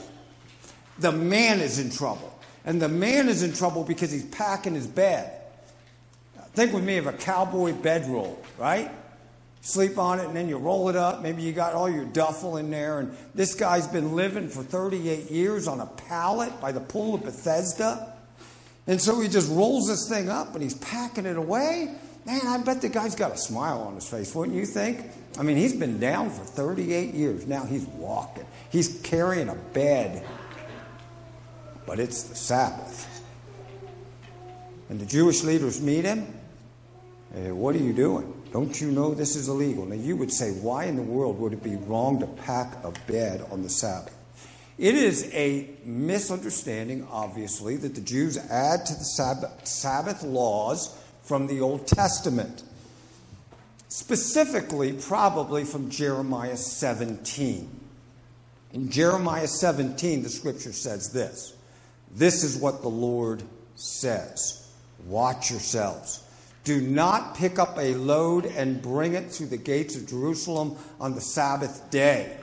The 0.98 1.12
man 1.12 1.60
is 1.60 1.78
in 1.78 1.90
trouble. 1.90 2.32
And 2.64 2.82
the 2.82 2.88
man 2.88 3.28
is 3.28 3.42
in 3.42 3.52
trouble 3.52 3.84
because 3.84 4.10
he's 4.10 4.26
packing 4.26 4.74
his 4.74 4.86
bed. 4.86 5.37
Think 6.58 6.72
with 6.72 6.82
me 6.82 6.96
of 6.96 7.06
a 7.06 7.12
cowboy 7.12 7.72
bedroll, 7.72 8.36
right? 8.58 8.90
Sleep 9.60 9.96
on 9.96 10.18
it 10.18 10.26
and 10.26 10.34
then 10.34 10.48
you 10.48 10.56
roll 10.56 10.88
it 10.88 10.96
up. 10.96 11.22
Maybe 11.22 11.42
you 11.42 11.52
got 11.52 11.74
all 11.74 11.88
your 11.88 12.04
duffel 12.04 12.56
in 12.56 12.68
there. 12.68 12.98
And 12.98 13.16
this 13.32 13.54
guy's 13.54 13.86
been 13.86 14.16
living 14.16 14.48
for 14.48 14.64
38 14.64 15.30
years 15.30 15.68
on 15.68 15.78
a 15.78 15.86
pallet 15.86 16.60
by 16.60 16.72
the 16.72 16.80
pool 16.80 17.14
of 17.14 17.22
Bethesda. 17.22 18.12
And 18.88 19.00
so 19.00 19.20
he 19.20 19.28
just 19.28 19.48
rolls 19.48 19.86
this 19.86 20.08
thing 20.08 20.28
up 20.28 20.54
and 20.54 20.60
he's 20.60 20.74
packing 20.74 21.26
it 21.26 21.36
away. 21.36 21.94
Man, 22.26 22.40
I 22.44 22.58
bet 22.58 22.82
the 22.82 22.88
guy's 22.88 23.14
got 23.14 23.30
a 23.30 23.38
smile 23.38 23.82
on 23.82 23.94
his 23.94 24.08
face, 24.08 24.34
wouldn't 24.34 24.56
you 24.56 24.66
think? 24.66 25.12
I 25.38 25.44
mean, 25.44 25.58
he's 25.58 25.76
been 25.76 26.00
down 26.00 26.28
for 26.28 26.42
38 26.42 27.14
years. 27.14 27.46
Now 27.46 27.66
he's 27.66 27.86
walking, 27.86 28.46
he's 28.70 29.00
carrying 29.04 29.48
a 29.48 29.54
bed. 29.54 30.26
But 31.86 32.00
it's 32.00 32.24
the 32.24 32.34
Sabbath. 32.34 33.22
And 34.88 34.98
the 34.98 35.06
Jewish 35.06 35.44
leaders 35.44 35.80
meet 35.80 36.04
him 36.04 36.34
Hey, 37.32 37.52
what 37.52 37.74
are 37.74 37.78
you 37.78 37.92
doing? 37.92 38.32
Don't 38.52 38.80
you 38.80 38.90
know 38.90 39.12
this 39.12 39.36
is 39.36 39.48
illegal? 39.48 39.84
Now, 39.84 39.96
you 39.96 40.16
would 40.16 40.32
say, 40.32 40.52
why 40.52 40.84
in 40.84 40.96
the 40.96 41.02
world 41.02 41.38
would 41.38 41.52
it 41.52 41.62
be 41.62 41.76
wrong 41.76 42.18
to 42.20 42.26
pack 42.26 42.82
a 42.82 42.92
bed 43.06 43.44
on 43.50 43.62
the 43.62 43.68
Sabbath? 43.68 44.14
It 44.78 44.94
is 44.94 45.30
a 45.34 45.68
misunderstanding, 45.84 47.06
obviously, 47.10 47.76
that 47.76 47.94
the 47.94 48.00
Jews 48.00 48.38
add 48.38 48.86
to 48.86 48.94
the 48.94 49.50
Sabbath 49.64 50.22
laws 50.22 50.96
from 51.22 51.48
the 51.48 51.60
Old 51.60 51.86
Testament. 51.86 52.62
Specifically, 53.88 54.92
probably 54.92 55.64
from 55.64 55.90
Jeremiah 55.90 56.56
17. 56.56 57.68
In 58.72 58.90
Jeremiah 58.90 59.48
17, 59.48 60.22
the 60.22 60.28
scripture 60.28 60.72
says 60.72 61.12
this 61.12 61.54
This 62.14 62.42
is 62.42 62.56
what 62.56 62.82
the 62.82 62.88
Lord 62.88 63.42
says 63.74 64.66
Watch 65.06 65.50
yourselves 65.50 66.22
Do 66.64 66.80
not 66.80 67.34
pick 67.36 67.58
up 67.58 67.78
a 67.78 67.94
load 67.94 68.46
and 68.46 68.82
bring 68.82 69.14
it 69.14 69.30
through 69.30 69.46
the 69.46 69.56
gates 69.56 69.96
of 69.96 70.06
Jerusalem 70.06 70.76
on 71.00 71.14
the 71.14 71.20
Sabbath 71.20 71.90
day. 71.90 72.38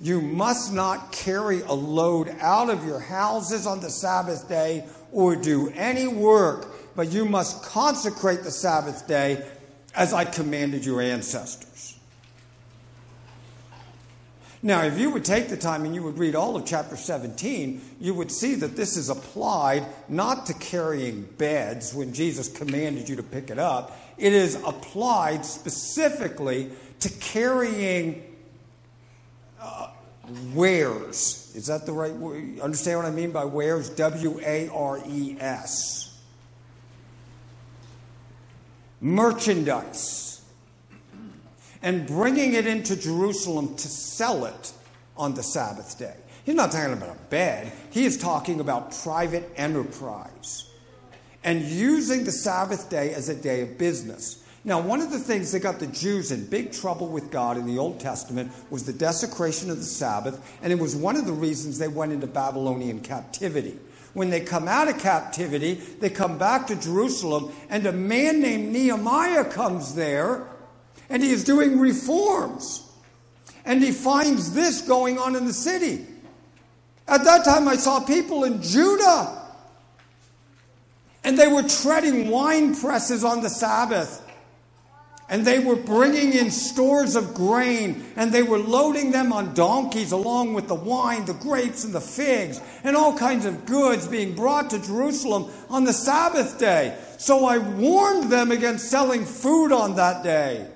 You 0.00 0.20
must 0.20 0.72
not 0.72 1.12
carry 1.12 1.60
a 1.60 1.72
load 1.72 2.34
out 2.40 2.70
of 2.70 2.86
your 2.86 3.00
houses 3.00 3.66
on 3.66 3.80
the 3.80 3.90
Sabbath 3.90 4.48
day 4.48 4.86
or 5.12 5.36
do 5.36 5.70
any 5.74 6.06
work, 6.06 6.66
but 6.96 7.12
you 7.12 7.26
must 7.26 7.62
consecrate 7.62 8.42
the 8.42 8.50
Sabbath 8.50 9.06
day 9.06 9.46
as 9.94 10.12
I 10.14 10.24
commanded 10.24 10.84
your 10.84 11.02
ancestors. 11.02 11.99
Now, 14.62 14.82
if 14.82 14.98
you 14.98 15.10
would 15.10 15.24
take 15.24 15.48
the 15.48 15.56
time 15.56 15.86
and 15.86 15.94
you 15.94 16.02
would 16.02 16.18
read 16.18 16.34
all 16.34 16.54
of 16.54 16.66
chapter 16.66 16.94
17, 16.94 17.80
you 17.98 18.12
would 18.12 18.30
see 18.30 18.54
that 18.56 18.76
this 18.76 18.98
is 18.98 19.08
applied 19.08 19.86
not 20.06 20.46
to 20.46 20.54
carrying 20.54 21.22
beds 21.22 21.94
when 21.94 22.12
Jesus 22.12 22.48
commanded 22.48 23.08
you 23.08 23.16
to 23.16 23.22
pick 23.22 23.48
it 23.48 23.58
up. 23.58 23.98
It 24.18 24.34
is 24.34 24.56
applied 24.56 25.46
specifically 25.46 26.70
to 27.00 27.08
carrying 27.08 28.22
uh, 29.58 29.88
wares. 30.52 31.52
Is 31.54 31.68
that 31.68 31.86
the 31.86 31.92
right 31.92 32.14
word? 32.14 32.60
Understand 32.60 32.98
what 32.98 33.06
I 33.06 33.12
mean 33.12 33.30
by 33.30 33.46
wares? 33.46 33.88
W 33.88 34.40
A 34.44 34.68
R 34.68 35.00
E 35.08 35.36
S. 35.40 36.18
Merchandise 39.00 40.29
and 41.82 42.06
bringing 42.06 42.54
it 42.54 42.66
into 42.66 42.96
Jerusalem 42.96 43.76
to 43.76 43.88
sell 43.88 44.44
it 44.44 44.72
on 45.16 45.34
the 45.34 45.42
Sabbath 45.42 45.98
day. 45.98 46.16
He's 46.44 46.54
not 46.54 46.72
talking 46.72 46.92
about 46.92 47.10
a 47.10 47.18
bed, 47.28 47.72
he 47.90 48.04
is 48.04 48.16
talking 48.16 48.60
about 48.60 48.96
private 49.02 49.50
enterprise 49.56 50.70
and 51.44 51.62
using 51.62 52.24
the 52.24 52.32
Sabbath 52.32 52.90
day 52.90 53.14
as 53.14 53.28
a 53.28 53.34
day 53.34 53.62
of 53.62 53.78
business. 53.78 54.42
Now, 54.62 54.78
one 54.80 55.00
of 55.00 55.10
the 55.10 55.18
things 55.18 55.52
that 55.52 55.60
got 55.60 55.78
the 55.78 55.86
Jews 55.86 56.32
in 56.32 56.44
big 56.46 56.72
trouble 56.72 57.08
with 57.08 57.30
God 57.30 57.56
in 57.56 57.66
the 57.66 57.78
Old 57.78 57.98
Testament 57.98 58.52
was 58.68 58.84
the 58.84 58.92
desecration 58.92 59.70
of 59.70 59.78
the 59.78 59.84
Sabbath, 59.84 60.58
and 60.62 60.70
it 60.70 60.78
was 60.78 60.94
one 60.94 61.16
of 61.16 61.24
the 61.24 61.32
reasons 61.32 61.78
they 61.78 61.88
went 61.88 62.12
into 62.12 62.26
Babylonian 62.26 63.00
captivity. 63.00 63.78
When 64.12 64.28
they 64.28 64.40
come 64.40 64.68
out 64.68 64.88
of 64.88 64.98
captivity, 64.98 65.74
they 65.74 66.10
come 66.10 66.36
back 66.36 66.66
to 66.66 66.76
Jerusalem, 66.76 67.52
and 67.70 67.86
a 67.86 67.92
man 67.92 68.42
named 68.42 68.70
Nehemiah 68.70 69.46
comes 69.46 69.94
there 69.94 70.46
and 71.10 71.22
he 71.22 71.30
is 71.30 71.44
doing 71.44 71.78
reforms. 71.78 72.86
And 73.64 73.82
he 73.82 73.92
finds 73.92 74.54
this 74.54 74.80
going 74.80 75.18
on 75.18 75.36
in 75.36 75.44
the 75.44 75.52
city. 75.52 76.06
At 77.06 77.24
that 77.24 77.44
time, 77.44 77.68
I 77.68 77.76
saw 77.76 78.00
people 78.00 78.44
in 78.44 78.62
Judah, 78.62 79.42
and 81.24 81.36
they 81.36 81.48
were 81.48 81.64
treading 81.64 82.30
wine 82.30 82.74
presses 82.74 83.24
on 83.24 83.42
the 83.42 83.50
Sabbath. 83.50 84.26
And 85.28 85.44
they 85.44 85.60
were 85.60 85.76
bringing 85.76 86.32
in 86.32 86.50
stores 86.50 87.14
of 87.14 87.34
grain, 87.34 88.04
and 88.16 88.32
they 88.32 88.42
were 88.42 88.58
loading 88.58 89.12
them 89.12 89.32
on 89.32 89.54
donkeys 89.54 90.10
along 90.10 90.54
with 90.54 90.66
the 90.66 90.74
wine, 90.74 91.24
the 91.24 91.34
grapes, 91.34 91.84
and 91.84 91.92
the 91.92 92.00
figs, 92.00 92.60
and 92.82 92.96
all 92.96 93.16
kinds 93.16 93.44
of 93.44 93.64
goods 93.64 94.08
being 94.08 94.34
brought 94.34 94.70
to 94.70 94.80
Jerusalem 94.80 95.50
on 95.68 95.84
the 95.84 95.92
Sabbath 95.92 96.58
day. 96.58 96.98
So 97.18 97.44
I 97.44 97.58
warned 97.58 98.30
them 98.30 98.50
against 98.50 98.90
selling 98.90 99.24
food 99.24 99.70
on 99.70 99.96
that 99.96 100.24
day. 100.24 100.66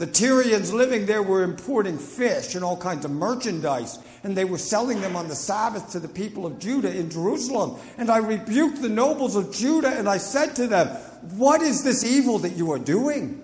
The 0.00 0.06
Tyrians 0.06 0.72
living 0.72 1.04
there 1.04 1.22
were 1.22 1.42
importing 1.42 1.98
fish 1.98 2.54
and 2.54 2.64
all 2.64 2.78
kinds 2.78 3.04
of 3.04 3.10
merchandise, 3.10 3.98
and 4.24 4.34
they 4.34 4.46
were 4.46 4.56
selling 4.56 5.02
them 5.02 5.14
on 5.14 5.28
the 5.28 5.34
Sabbath 5.34 5.90
to 5.90 6.00
the 6.00 6.08
people 6.08 6.46
of 6.46 6.58
Judah 6.58 6.90
in 6.90 7.10
Jerusalem. 7.10 7.78
And 7.98 8.08
I 8.08 8.16
rebuked 8.16 8.80
the 8.80 8.88
nobles 8.88 9.36
of 9.36 9.52
Judah, 9.52 9.90
and 9.90 10.08
I 10.08 10.16
said 10.16 10.56
to 10.56 10.66
them, 10.66 10.88
What 11.36 11.60
is 11.60 11.84
this 11.84 12.02
evil 12.02 12.38
that 12.38 12.56
you 12.56 12.72
are 12.72 12.78
doing? 12.78 13.42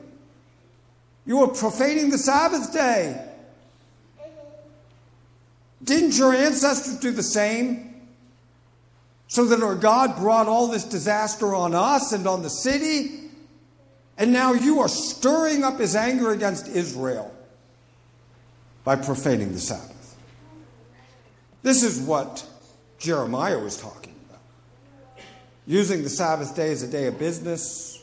You 1.26 1.42
are 1.42 1.48
profaning 1.48 2.08
the 2.08 2.16
Sabbath 2.16 2.72
day. 2.72 3.22
Didn't 5.84 6.16
your 6.16 6.32
ancestors 6.32 6.96
do 7.00 7.10
the 7.10 7.22
same? 7.22 8.00
So 9.28 9.44
that 9.44 9.62
our 9.62 9.74
God 9.74 10.16
brought 10.16 10.46
all 10.46 10.68
this 10.68 10.84
disaster 10.84 11.54
on 11.54 11.74
us 11.74 12.12
and 12.12 12.26
on 12.26 12.40
the 12.40 12.48
city? 12.48 13.25
And 14.18 14.32
now 14.32 14.52
you 14.52 14.80
are 14.80 14.88
stirring 14.88 15.62
up 15.62 15.78
his 15.78 15.94
anger 15.94 16.30
against 16.30 16.68
Israel 16.68 17.34
by 18.84 18.96
profaning 18.96 19.52
the 19.52 19.58
Sabbath. 19.58 20.16
This 21.62 21.82
is 21.82 22.00
what 22.00 22.46
Jeremiah 22.98 23.58
was 23.58 23.76
talking 23.76 24.14
about. 24.28 24.40
Using 25.66 26.02
the 26.02 26.08
Sabbath 26.08 26.54
day 26.56 26.70
as 26.70 26.82
a 26.82 26.88
day 26.88 27.06
of 27.06 27.18
business, 27.18 28.02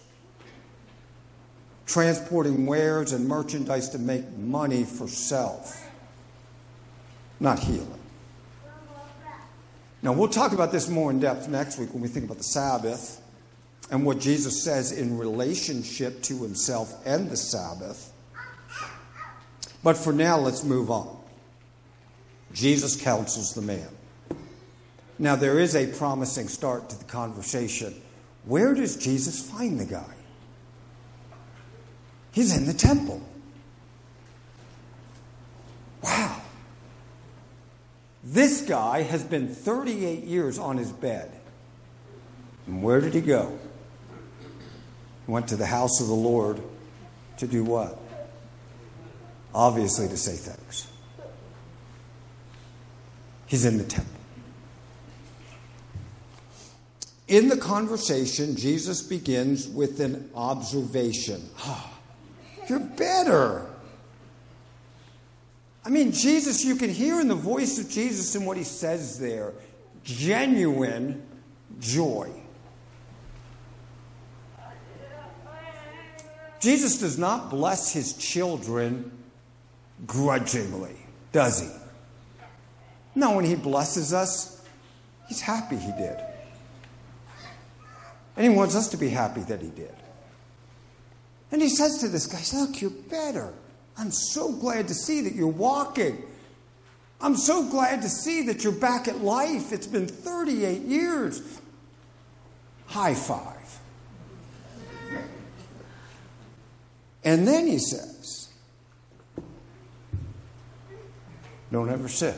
transporting 1.85 2.65
wares 2.65 3.13
and 3.13 3.27
merchandise 3.27 3.89
to 3.89 3.99
make 3.99 4.29
money 4.37 4.83
for 4.83 5.07
self, 5.07 5.89
not 7.39 7.59
healing. 7.59 7.99
Now, 10.01 10.11
we'll 10.11 10.27
talk 10.27 10.51
about 10.51 10.73
this 10.73 10.89
more 10.89 11.09
in 11.09 11.21
depth 11.21 11.47
next 11.47 11.79
week 11.79 11.93
when 11.93 12.01
we 12.01 12.09
think 12.09 12.25
about 12.25 12.37
the 12.37 12.43
Sabbath 12.43 13.22
and 13.93 14.03
what 14.03 14.19
Jesus 14.19 14.63
says 14.63 14.91
in 14.91 15.19
relationship 15.19 16.23
to 16.23 16.41
himself 16.41 16.95
and 17.05 17.29
the 17.29 17.37
Sabbath. 17.37 18.11
But 19.83 19.97
for 19.97 20.11
now, 20.11 20.39
let's 20.39 20.63
move 20.63 20.89
on. 20.89 21.15
Jesus 22.53 22.99
counsels 22.99 23.53
the 23.53 23.61
man. 23.61 23.87
Now, 25.19 25.35
there 25.35 25.59
is 25.59 25.75
a 25.75 25.85
promising 25.85 26.47
start 26.47 26.89
to 26.89 26.97
the 26.97 27.03
conversation. 27.03 27.93
Where 28.45 28.73
does 28.73 28.97
Jesus 28.97 29.47
find 29.47 29.79
the 29.79 29.85
guy? 29.85 30.15
He's 32.31 32.57
in 32.57 32.65
the 32.65 32.73
temple. 32.73 33.21
Wow. 36.01 36.41
This 38.23 38.61
guy 38.61 39.03
has 39.03 39.23
been 39.23 39.49
38 39.49 40.23
years 40.23 40.57
on 40.57 40.77
his 40.77 40.91
bed. 40.91 41.31
And 42.65 42.81
where 42.81 42.99
did 42.99 43.13
he 43.13 43.21
go? 43.21 43.59
Went 45.27 45.47
to 45.49 45.55
the 45.55 45.65
house 45.65 46.01
of 46.01 46.07
the 46.07 46.13
Lord 46.13 46.61
to 47.37 47.47
do 47.47 47.63
what? 47.63 47.99
Obviously, 49.53 50.07
to 50.07 50.17
say 50.17 50.35
thanks. 50.35 50.87
He's 53.45 53.65
in 53.65 53.77
the 53.77 53.83
temple. 53.83 54.11
In 57.27 57.47
the 57.47 57.57
conversation, 57.57 58.55
Jesus 58.55 59.01
begins 59.01 59.67
with 59.67 59.99
an 59.99 60.29
observation. 60.35 61.41
Oh, 61.59 61.89
you're 62.67 62.79
better. 62.79 63.65
I 65.85 65.89
mean, 65.89 66.11
Jesus, 66.11 66.63
you 66.63 66.75
can 66.75 66.89
hear 66.89 67.19
in 67.19 67.27
the 67.27 67.35
voice 67.35 67.79
of 67.79 67.89
Jesus 67.89 68.35
and 68.35 68.45
what 68.45 68.57
he 68.57 68.63
says 68.63 69.19
there 69.19 69.53
genuine 70.03 71.23
joy. 71.79 72.29
Jesus 76.63 76.97
does 76.97 77.17
not 77.17 77.49
bless 77.49 77.91
his 77.91 78.13
children 78.13 79.11
grudgingly, 80.07 80.95
does 81.33 81.59
he? 81.59 81.67
No, 83.15 83.35
when 83.35 83.43
he 83.43 83.55
blesses 83.55 84.13
us, 84.13 84.65
he's 85.27 85.41
happy 85.41 85.75
he 85.75 85.91
did. 85.91 86.17
And 88.37 88.49
he 88.49 88.49
wants 88.49 88.77
us 88.77 88.87
to 88.89 88.97
be 88.97 89.09
happy 89.09 89.41
that 89.41 89.61
he 89.61 89.67
did. 89.67 89.93
And 91.51 91.61
he 91.61 91.67
says 91.67 91.97
to 91.97 92.07
this 92.07 92.27
guy, 92.27 92.41
Look, 92.57 92.81
you're 92.81 92.91
better. 92.91 93.53
I'm 93.97 94.11
so 94.11 94.53
glad 94.53 94.87
to 94.87 94.93
see 94.93 95.19
that 95.19 95.35
you're 95.35 95.47
walking. 95.47 96.23
I'm 97.19 97.35
so 97.35 97.69
glad 97.69 98.01
to 98.03 98.09
see 98.09 98.43
that 98.43 98.63
you're 98.63 98.71
back 98.71 99.09
at 99.09 99.19
life. 99.19 99.73
It's 99.73 99.85
been 99.85 100.07
38 100.07 100.81
years. 100.83 101.59
High 102.85 103.15
five. 103.15 103.52
And 107.25 107.47
then 107.47 107.67
he 107.67 107.77
says, 107.79 108.49
Don't 111.71 111.89
ever 111.89 112.07
sin. 112.07 112.35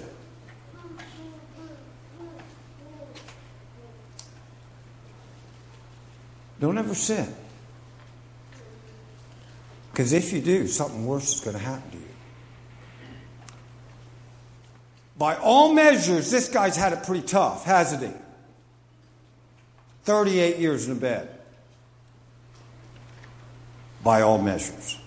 Don't 6.59 6.77
ever 6.77 6.95
sin. 6.95 7.33
Because 9.91 10.13
if 10.13 10.31
you 10.31 10.41
do, 10.41 10.67
something 10.67 11.05
worse 11.05 11.35
is 11.35 11.41
going 11.41 11.57
to 11.57 11.61
happen 11.61 11.91
to 11.91 11.97
you. 11.97 12.03
By 15.17 15.35
all 15.35 15.73
measures, 15.73 16.31
this 16.31 16.47
guy's 16.47 16.77
had 16.77 16.93
it 16.93 17.03
pretty 17.03 17.25
tough, 17.25 17.65
hasn't 17.65 18.03
he? 18.03 18.11
38 20.03 20.57
years 20.59 20.87
in 20.87 20.93
a 20.93 20.99
bed 20.99 21.34
by 24.05 24.21
all 24.21 24.37
measures. 24.37 24.97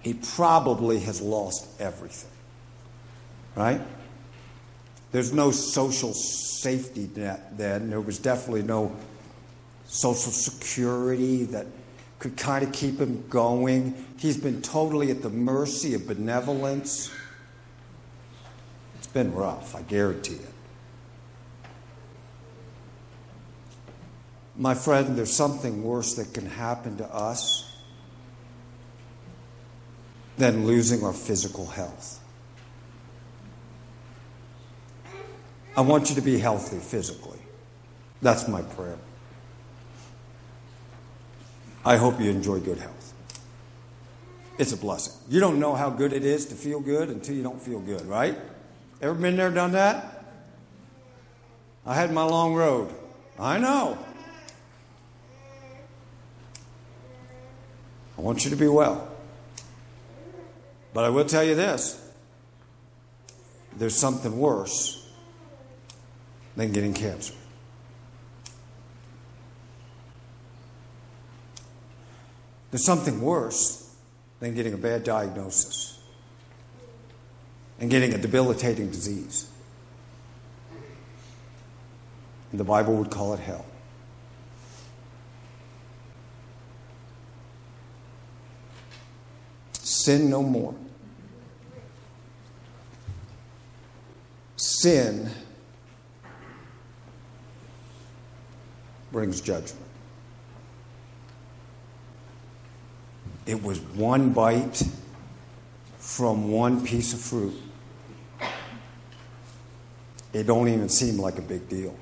He 0.00 0.14
probably 0.14 0.98
has 1.00 1.20
lost 1.20 1.68
everything. 1.78 2.30
Right? 3.54 3.82
There's 5.12 5.32
no 5.32 5.50
social 5.50 6.14
safety 6.14 7.10
net 7.14 7.58
then. 7.58 7.90
There 7.90 8.00
was 8.00 8.18
definitely 8.18 8.62
no 8.62 8.96
Social 9.86 10.32
Security 10.32 11.44
that 11.44 11.66
could 12.18 12.36
kind 12.36 12.64
of 12.64 12.72
keep 12.72 12.98
him 12.98 13.24
going. 13.28 14.06
He's 14.16 14.38
been 14.38 14.62
totally 14.62 15.10
at 15.10 15.20
the 15.20 15.30
mercy 15.30 15.94
of 15.94 16.06
benevolence. 16.06 17.10
It's 18.98 19.08
been 19.08 19.34
rough, 19.34 19.74
I 19.74 19.82
guarantee 19.82 20.36
it. 20.36 20.54
My 24.60 24.74
friend, 24.74 25.16
there's 25.16 25.32
something 25.32 25.82
worse 25.82 26.16
that 26.16 26.34
can 26.34 26.44
happen 26.44 26.98
to 26.98 27.06
us 27.06 27.74
than 30.36 30.66
losing 30.66 31.02
our 31.02 31.14
physical 31.14 31.64
health. 31.64 32.20
I 35.74 35.80
want 35.80 36.10
you 36.10 36.16
to 36.16 36.20
be 36.20 36.38
healthy 36.38 36.76
physically. 36.76 37.38
That's 38.20 38.48
my 38.48 38.60
prayer. 38.60 38.98
I 41.82 41.96
hope 41.96 42.20
you 42.20 42.28
enjoy 42.28 42.60
good 42.60 42.80
health. 42.80 43.14
It's 44.58 44.72
a 44.74 44.76
blessing. 44.76 45.14
You 45.30 45.40
don't 45.40 45.58
know 45.58 45.74
how 45.74 45.88
good 45.88 46.12
it 46.12 46.26
is 46.26 46.44
to 46.46 46.54
feel 46.54 46.80
good 46.80 47.08
until 47.08 47.34
you 47.34 47.42
don't 47.42 47.62
feel 47.62 47.80
good, 47.80 48.02
right? 48.02 48.36
Ever 49.00 49.14
been 49.14 49.36
there, 49.36 49.50
done 49.50 49.72
that? 49.72 50.22
I 51.86 51.94
had 51.94 52.12
my 52.12 52.24
long 52.24 52.52
road. 52.52 52.94
I 53.38 53.56
know. 53.56 53.96
I 58.20 58.22
want 58.22 58.44
you 58.44 58.50
to 58.50 58.56
be 58.56 58.68
well. 58.68 59.08
But 60.92 61.04
I 61.04 61.08
will 61.08 61.24
tell 61.24 61.42
you 61.42 61.54
this 61.54 61.98
there's 63.78 63.96
something 63.96 64.38
worse 64.38 65.10
than 66.54 66.70
getting 66.70 66.92
cancer. 66.92 67.32
There's 72.70 72.84
something 72.84 73.22
worse 73.22 73.90
than 74.40 74.54
getting 74.54 74.74
a 74.74 74.78
bad 74.78 75.02
diagnosis 75.02 75.98
and 77.78 77.90
getting 77.90 78.12
a 78.12 78.18
debilitating 78.18 78.90
disease. 78.90 79.50
And 82.50 82.60
the 82.60 82.64
Bible 82.64 82.96
would 82.96 83.10
call 83.10 83.32
it 83.32 83.40
hell. 83.40 83.64
Sin 90.04 90.30
no 90.30 90.42
more. 90.42 90.74
Sin 94.56 95.30
brings 99.12 99.42
judgment. 99.42 99.84
It 103.44 103.62
was 103.62 103.80
one 103.80 104.32
bite 104.32 104.82
from 105.98 106.50
one 106.50 106.82
piece 106.82 107.12
of 107.12 107.20
fruit. 107.20 107.52
It 110.32 110.46
don't 110.46 110.68
even 110.68 110.88
seem 110.88 111.18
like 111.18 111.36
a 111.36 111.42
big 111.42 111.68
deal. 111.68 111.94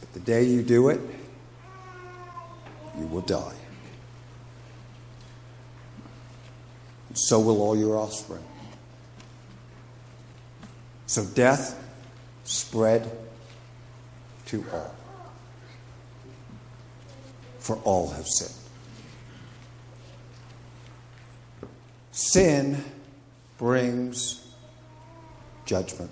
But 0.00 0.12
the 0.12 0.20
day 0.20 0.42
you 0.42 0.62
do 0.62 0.90
it, 0.90 1.00
you 2.98 3.06
will 3.06 3.22
die. 3.22 3.54
And 3.54 3.60
so 7.14 7.40
will 7.40 7.60
all 7.62 7.76
your 7.76 7.96
offspring. 7.96 8.44
So 11.06 11.24
death 11.24 11.76
spread 12.44 13.10
to 14.46 14.64
all. 14.72 14.94
For 17.58 17.76
all 17.84 18.10
have 18.10 18.26
sinned. 18.26 18.54
Sin 22.12 22.84
brings 23.58 24.46
judgment. 25.64 26.10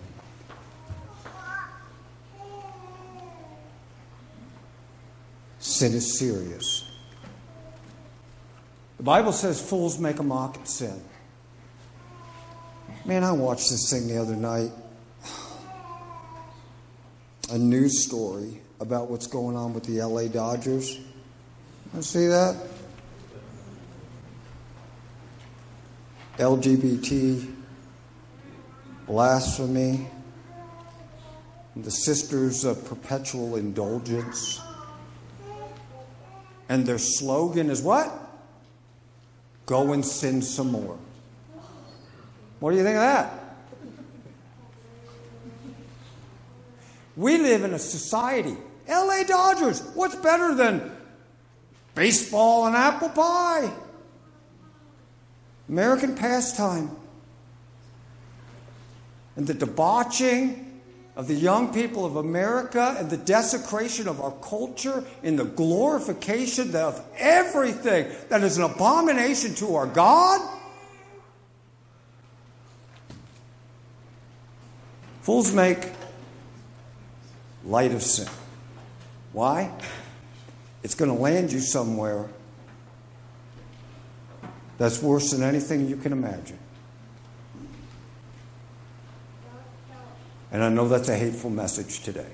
Sin 5.58 5.92
is 5.92 6.18
serious. 6.18 6.88
The 8.98 9.04
Bible 9.04 9.32
says 9.32 9.61
fools 9.61 9.98
make 9.98 10.18
a 10.18 10.24
mock 10.24 10.56
at 10.58 10.68
sin. 10.68 11.00
Man, 13.04 13.22
I 13.22 13.30
watched 13.32 13.70
this 13.70 13.90
thing 13.90 14.08
the 14.08 14.20
other 14.20 14.34
night. 14.34 14.72
A 17.50 17.56
news 17.56 18.04
story 18.04 18.61
about 18.80 19.08
what's 19.08 19.28
going 19.28 19.56
on 19.56 19.72
with 19.72 19.84
the 19.84 20.02
LA 20.02 20.26
Dodgers. 20.26 20.98
You 21.94 22.02
see 22.02 22.26
that? 22.26 22.56
LGBT, 26.37 27.54
blasphemy, 29.06 30.06
the 31.76 31.90
Sisters 31.90 32.64
of 32.64 32.84
Perpetual 32.84 33.56
Indulgence. 33.56 34.61
And 36.68 36.84
their 36.84 36.98
slogan 36.98 37.70
is 37.70 37.80
what? 37.80 38.27
Go 39.68 39.92
and 39.92 40.04
sin 40.04 40.40
some 40.40 40.72
more. 40.72 40.96
What 42.59 42.70
do 42.70 42.78
you 42.78 42.83
think 42.83 42.96
of 42.96 43.02
that? 43.02 43.57
We 47.18 47.37
live 47.37 47.64
in 47.64 47.74
a 47.74 47.78
society. 47.78 48.57
LA 48.88 49.24
Dodgers, 49.24 49.83
what's 49.92 50.16
better 50.16 50.54
than 50.54 50.90
baseball 51.94 52.66
and 52.66 52.74
apple 52.74 53.11
pie? 53.11 53.70
American 55.68 56.14
pastime. 56.14 56.90
And 59.37 59.46
the 59.46 59.52
debauching 59.52 60.67
of 61.18 61.26
the 61.26 61.35
young 61.35 61.74
people 61.74 62.07
of 62.07 62.14
America 62.14 62.94
and 62.96 63.11
the 63.11 63.16
desecration 63.16 64.07
of 64.07 64.20
our 64.20 64.31
culture 64.40 65.02
in 65.24 65.35
the 65.35 65.44
glorification 65.44 66.74
of 66.76 67.04
everything 67.18 68.07
that 68.28 68.44
is 68.44 68.57
an 68.57 68.62
abomination 68.62 69.52
to 69.52 69.74
our 69.74 69.88
God. 69.88 70.40
Fools 75.22 75.52
make 75.52 75.90
light 77.64 77.90
of 77.90 78.04
sin. 78.04 78.28
Why? 79.33 79.72
It's 80.85 80.94
going 80.94 81.11
to 81.11 81.20
land 81.20 81.50
you 81.50 81.59
somewhere 81.59 82.28
that's 84.78 85.02
worse 85.02 85.33
than 85.33 85.42
anything 85.42 85.88
you 85.88 85.96
can 85.96 86.12
imagine. 86.12 86.61
And 90.50 90.62
I 90.62 90.68
know 90.68 90.88
that's 90.88 91.08
a 91.08 91.16
hateful 91.16 91.50
message 91.50 92.00
today. 92.00 92.32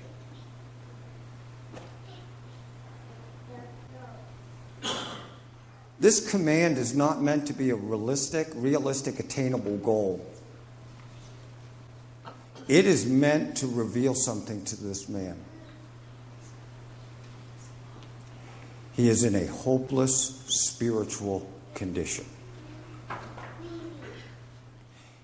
This 5.98 6.30
command 6.30 6.76
is 6.76 6.94
not 6.94 7.22
meant 7.22 7.46
to 7.46 7.52
be 7.52 7.70
a 7.70 7.76
realistic, 7.76 8.48
realistic, 8.54 9.18
attainable 9.20 9.78
goal. 9.78 10.24
It 12.68 12.84
is 12.84 13.06
meant 13.06 13.56
to 13.58 13.66
reveal 13.66 14.14
something 14.14 14.64
to 14.64 14.76
this 14.76 15.08
man. 15.08 15.36
He 18.92 19.08
is 19.08 19.24
in 19.24 19.34
a 19.34 19.46
hopeless 19.46 20.42
spiritual 20.46 21.50
condition. 21.74 22.26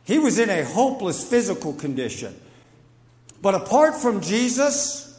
He 0.05 0.18
was 0.18 0.38
in 0.38 0.50
a 0.50 0.64
hopeless 0.64 1.29
physical 1.29 1.72
condition. 1.72 2.35
But 3.42 3.55
apart 3.55 3.96
from 3.96 4.20
Jesus, 4.20 5.18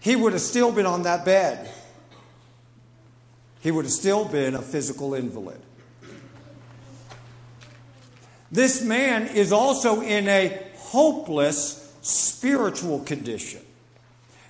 he 0.00 0.14
would 0.16 0.32
have 0.32 0.42
still 0.42 0.70
been 0.70 0.86
on 0.86 1.02
that 1.02 1.24
bed. 1.24 1.68
He 3.60 3.70
would 3.70 3.86
have 3.86 3.92
still 3.92 4.24
been 4.24 4.54
a 4.54 4.62
physical 4.62 5.14
invalid. 5.14 5.60
This 8.52 8.82
man 8.82 9.26
is 9.28 9.52
also 9.52 10.00
in 10.00 10.28
a 10.28 10.62
hopeless 10.76 11.92
spiritual 12.02 13.00
condition. 13.00 13.62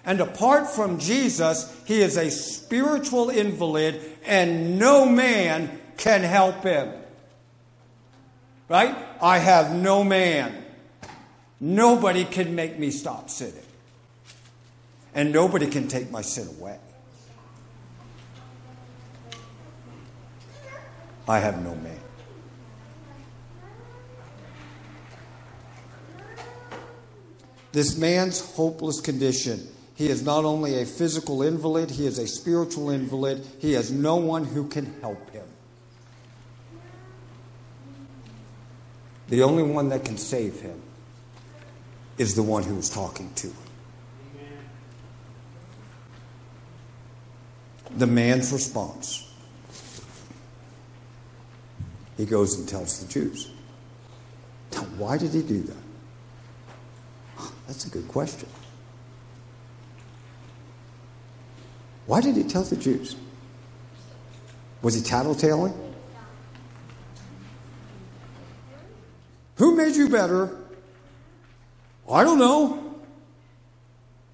And 0.04 0.20
apart 0.20 0.68
from 0.68 0.98
Jesus, 0.98 1.74
he 1.86 2.02
is 2.02 2.18
a 2.18 2.30
spiritual 2.30 3.30
invalid, 3.30 4.02
and 4.26 4.78
no 4.78 5.06
man 5.06 5.80
can 5.96 6.22
help 6.22 6.62
him. 6.62 6.92
Right? 8.68 8.94
I 9.22 9.38
have 9.38 9.74
no 9.74 10.04
man. 10.04 10.63
Nobody 11.64 12.26
can 12.26 12.54
make 12.54 12.78
me 12.78 12.90
stop 12.90 13.30
sinning. 13.30 13.54
And 15.14 15.32
nobody 15.32 15.66
can 15.66 15.88
take 15.88 16.10
my 16.10 16.20
sin 16.20 16.46
away. 16.58 16.78
I 21.26 21.38
have 21.38 21.64
no 21.64 21.74
man. 21.76 21.98
This 27.72 27.96
man's 27.96 28.40
hopeless 28.54 29.00
condition 29.00 29.66
He 29.94 30.08
is 30.08 30.22
not 30.22 30.44
only 30.44 30.82
a 30.82 30.84
physical 30.84 31.42
invalid, 31.42 31.92
he 31.92 32.06
is 32.06 32.18
a 32.18 32.26
spiritual 32.26 32.90
invalid. 32.90 33.46
He 33.60 33.72
has 33.72 33.90
no 33.90 34.16
one 34.16 34.44
who 34.44 34.66
can 34.68 35.00
help 35.00 35.30
him. 35.30 35.46
The 39.28 39.42
only 39.42 39.62
one 39.62 39.88
that 39.88 40.04
can 40.04 40.18
save 40.18 40.60
him 40.60 40.82
is 42.18 42.34
the 42.34 42.42
one 42.42 42.62
who 42.62 42.78
is 42.78 42.88
talking 42.88 43.32
to 43.34 43.48
him. 43.48 43.56
The 47.96 48.06
man's 48.06 48.52
response. 48.52 49.32
He 52.16 52.24
goes 52.24 52.58
and 52.58 52.68
tells 52.68 53.00
the 53.00 53.12
Jews. 53.12 53.50
Now, 54.72 54.82
why 54.98 55.18
did 55.18 55.32
he 55.32 55.42
do 55.42 55.62
that? 55.62 55.76
That's 57.66 57.86
a 57.86 57.90
good 57.90 58.08
question. 58.08 58.48
Why 62.06 62.20
did 62.20 62.36
he 62.36 62.44
tell 62.44 62.62
the 62.62 62.76
Jews? 62.76 63.16
Was 64.82 64.94
he 64.94 65.00
tattletaling? 65.00 65.74
Who 69.56 69.76
made 69.76 69.96
you 69.96 70.08
better? 70.08 70.63
I 72.10 72.22
don't 72.24 72.38
know. 72.38 72.94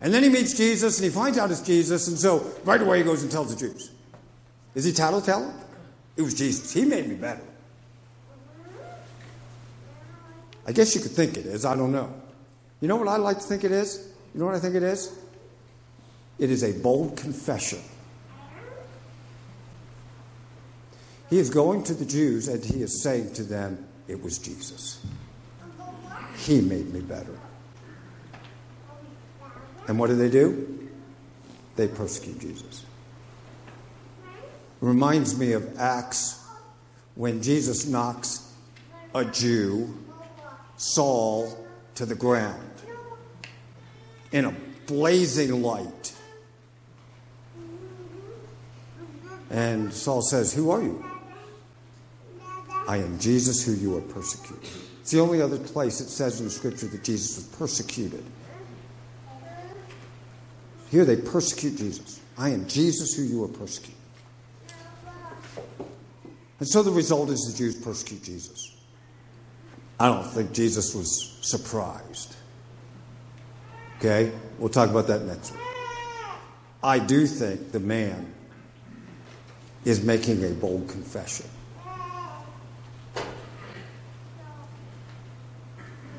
And 0.01 0.15
then 0.15 0.23
he 0.23 0.29
meets 0.29 0.55
Jesus 0.55 0.99
and 0.99 1.05
he 1.05 1.11
finds 1.11 1.39
out 1.39 1.51
it's 1.51 1.61
Jesus, 1.61 2.09
and 2.09 2.19
so 2.19 2.51
right 2.65 2.81
away 2.81 2.99
he 2.99 3.05
goes 3.05 3.23
and 3.23 3.31
tells 3.31 3.55
the 3.55 3.69
Jews. 3.69 3.91
Is 4.75 4.85
he 4.85 4.93
tattletelling? 4.93 5.53
It 6.17 6.23
was 6.23 6.35
Jesus. 6.35 6.73
He 6.73 6.85
made 6.85 7.09
me 7.09 7.17
better. 7.17 7.43
I 10.67 10.73
guess 10.73 10.95
you 10.95 11.01
could 11.01 11.13
think 11.13 11.37
it 11.37 11.47
is. 11.47 11.65
I 11.65 11.77
don't 11.77 11.93
know. 11.93 12.13
You 12.81 12.89
know 12.89 12.97
what 12.97 13.09
I 13.09 13.17
like 13.17 13.39
to 13.39 13.45
think 13.45 13.65
it 13.65 13.73
is? 13.73 14.09
You 14.33 14.41
know 14.41 14.47
what 14.47 14.55
I 14.55 14.59
think 14.59 14.75
it 14.75 14.83
is? 14.83 15.19
It 16.39 16.51
is 16.51 16.63
a 16.63 16.73
bold 16.73 17.17
confession. 17.17 17.81
He 21.29 21.39
is 21.39 21.51
going 21.51 21.85
to 21.85 21.95
the 21.95 22.05
Jews 22.05 22.49
and 22.49 22.65
he 22.65 22.83
is 22.83 23.03
saying 23.03 23.35
to 23.35 23.43
them, 23.43 23.87
It 24.09 24.23
was 24.23 24.39
Jesus. 24.39 25.05
He 26.37 26.61
made 26.61 26.93
me 26.93 27.01
better. 27.01 27.39
And 29.91 29.99
what 29.99 30.07
do 30.07 30.15
they 30.15 30.31
do? 30.31 30.89
They 31.75 31.89
persecute 31.89 32.39
Jesus. 32.39 32.85
It 34.25 34.87
reminds 34.87 35.37
me 35.37 35.51
of 35.51 35.77
Acts 35.81 36.47
when 37.17 37.43
Jesus 37.43 37.89
knocks 37.89 38.55
a 39.17 39.25
Jew, 39.25 39.93
Saul, 40.77 41.67
to 41.97 42.07
the 42.07 42.15
ground 42.15 42.71
in 44.31 44.45
a 44.45 44.55
blazing 44.87 45.61
light. 45.61 46.15
And 49.51 49.93
Saul 49.93 50.23
says, 50.23 50.55
Who 50.55 50.71
are 50.71 50.83
you? 50.83 51.05
I 52.87 52.99
am 52.99 53.19
Jesus 53.19 53.65
who 53.65 53.73
you 53.73 53.97
are 53.97 54.03
persecuting. 54.03 54.71
It's 55.01 55.11
the 55.11 55.19
only 55.19 55.43
other 55.43 55.59
place 55.59 56.01
it 56.01 56.11
says 56.11 56.39
in 56.39 56.47
the 56.47 56.53
scripture 56.53 56.87
that 56.87 57.03
Jesus 57.03 57.39
was 57.39 57.47
persecuted. 57.57 58.25
Here 60.91 61.05
they 61.05 61.17
persecute 61.17 61.77
Jesus. 61.77 62.21
I 62.37 62.51
am 62.51 62.67
Jesus 62.67 63.15
who 63.15 63.23
you 63.23 63.45
are 63.45 63.49
persecuting. 63.49 63.95
And 66.59 66.69
so 66.69 66.83
the 66.83 66.91
result 66.91 67.31
is 67.31 67.41
the 67.51 67.57
Jews 67.57 67.77
persecute 67.77 68.23
Jesus. 68.23 68.77
I 69.99 70.09
don't 70.09 70.25
think 70.25 70.53
Jesus 70.53 70.95
was 70.95 71.39
surprised. 71.43 72.35
Okay? 73.99 74.33
We'll 74.59 74.69
talk 74.69 74.91
about 74.91 75.07
that 75.07 75.23
next 75.23 75.53
week. 75.53 75.61
I 76.83 76.99
do 76.99 77.27
think 77.27 77.73
the 77.73 77.81
man 77.81 78.35
is 79.85 80.03
making 80.03 80.45
a 80.45 80.51
bold 80.51 80.89
confession. 80.89 81.47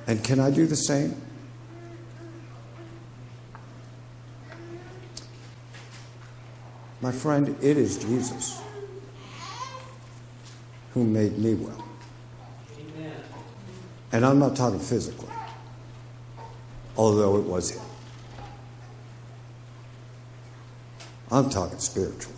And 0.08 0.24
can 0.24 0.40
I 0.40 0.52
do 0.52 0.66
the 0.68 0.76
same? 0.76 1.20
My 7.02 7.12
friend, 7.12 7.56
it 7.62 7.78
is 7.78 7.98
Jesus 7.98 8.62
who 10.94 11.04
made 11.04 11.38
me 11.40 11.56
well. 11.56 11.84
And 14.12 14.26
I'm 14.26 14.40
not 14.40 14.56
talking 14.56 14.80
physically, 14.80 15.30
although 16.98 17.38
it 17.38 17.46
was 17.46 17.72
him. 17.72 17.82
I'm 21.32 21.50
talking 21.50 21.80
spiritually. 21.80 22.38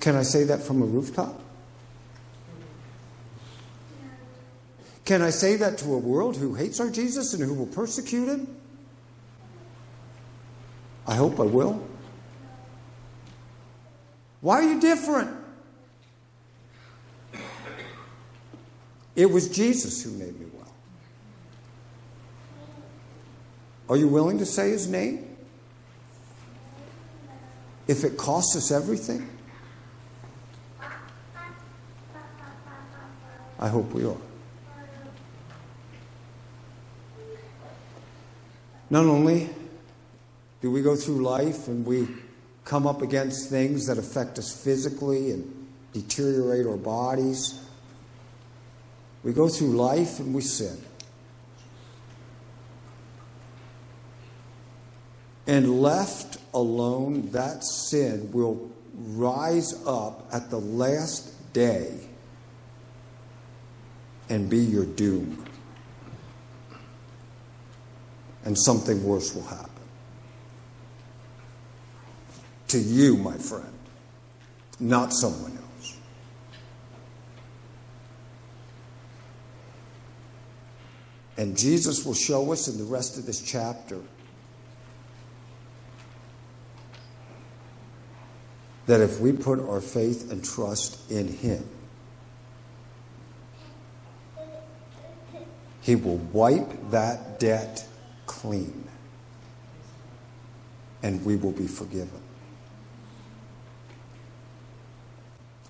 Can 0.00 0.16
I 0.16 0.22
say 0.22 0.44
that 0.44 0.62
from 0.62 0.82
a 0.82 0.84
rooftop? 0.84 1.40
Can 5.04 5.22
I 5.22 5.30
say 5.30 5.56
that 5.56 5.78
to 5.78 5.94
a 5.94 5.98
world 5.98 6.36
who 6.36 6.54
hates 6.54 6.80
our 6.80 6.90
Jesus 6.90 7.32
and 7.32 7.42
who 7.42 7.54
will 7.54 7.66
persecute 7.66 8.28
him? 8.28 8.48
I 11.14 11.16
hope 11.16 11.38
I 11.38 11.44
will. 11.44 11.80
Why 14.40 14.56
are 14.56 14.68
you 14.68 14.80
different? 14.80 15.30
It 19.14 19.30
was 19.30 19.48
Jesus 19.48 20.02
who 20.02 20.10
made 20.10 20.40
me 20.40 20.46
well. 20.52 20.74
Are 23.88 23.96
you 23.96 24.08
willing 24.08 24.38
to 24.38 24.44
say 24.44 24.70
his 24.70 24.88
name? 24.88 25.36
If 27.86 28.02
it 28.02 28.16
costs 28.16 28.56
us 28.56 28.72
everything? 28.72 29.30
I 33.60 33.68
hope 33.68 33.92
we 33.92 34.04
are. 34.04 34.16
Not 38.90 39.04
only 39.04 39.48
do 40.64 40.70
we 40.70 40.80
go 40.80 40.96
through 40.96 41.22
life 41.22 41.68
and 41.68 41.84
we 41.84 42.08
come 42.64 42.86
up 42.86 43.02
against 43.02 43.50
things 43.50 43.86
that 43.86 43.98
affect 43.98 44.38
us 44.38 44.64
physically 44.64 45.30
and 45.30 45.68
deteriorate 45.92 46.64
our 46.66 46.78
bodies, 46.78 47.62
we 49.22 49.34
go 49.34 49.46
through 49.46 49.76
life 49.76 50.20
and 50.20 50.34
we 50.34 50.40
sin. 50.40 50.78
And 55.46 55.82
left 55.82 56.38
alone, 56.54 57.30
that 57.32 57.62
sin 57.62 58.32
will 58.32 58.70
rise 58.94 59.74
up 59.86 60.26
at 60.32 60.48
the 60.48 60.60
last 60.60 61.52
day 61.52 62.08
and 64.30 64.48
be 64.48 64.60
your 64.60 64.86
doom. 64.86 65.44
And 68.46 68.56
something 68.58 69.04
worse 69.04 69.34
will 69.34 69.42
happen. 69.42 69.73
To 72.74 72.80
you, 72.80 73.16
my 73.16 73.36
friend, 73.36 73.78
not 74.80 75.12
someone 75.12 75.56
else. 75.56 75.96
And 81.36 81.56
Jesus 81.56 82.04
will 82.04 82.14
show 82.14 82.52
us 82.52 82.66
in 82.66 82.76
the 82.78 82.82
rest 82.82 83.16
of 83.16 83.26
this 83.26 83.40
chapter 83.40 84.00
that 88.86 89.00
if 89.00 89.20
we 89.20 89.30
put 89.30 89.60
our 89.60 89.80
faith 89.80 90.32
and 90.32 90.44
trust 90.44 91.08
in 91.08 91.28
Him, 91.28 91.64
He 95.80 95.94
will 95.94 96.16
wipe 96.16 96.90
that 96.90 97.38
debt 97.38 97.86
clean 98.26 98.88
and 101.04 101.24
we 101.24 101.36
will 101.36 101.52
be 101.52 101.68
forgiven. 101.68 102.23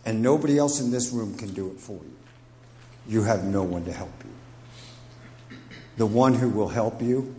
And 0.07 0.23
nobody 0.23 0.59
else 0.59 0.81
in 0.81 0.91
this 0.91 1.13
room 1.13 1.37
can 1.37 1.53
do 1.55 1.69
it 1.69 1.81
for 1.81 1.95
you. 1.95 2.17
You 3.07 3.23
have 3.23 3.45
no 3.45 3.63
one 3.63 3.85
to 3.85 3.93
help 3.93 4.13
you. 4.25 5.59
The 5.97 6.07
one 6.07 6.35
who 6.35 6.51
will 6.51 6.69
help 6.69 7.01
you 7.01 7.35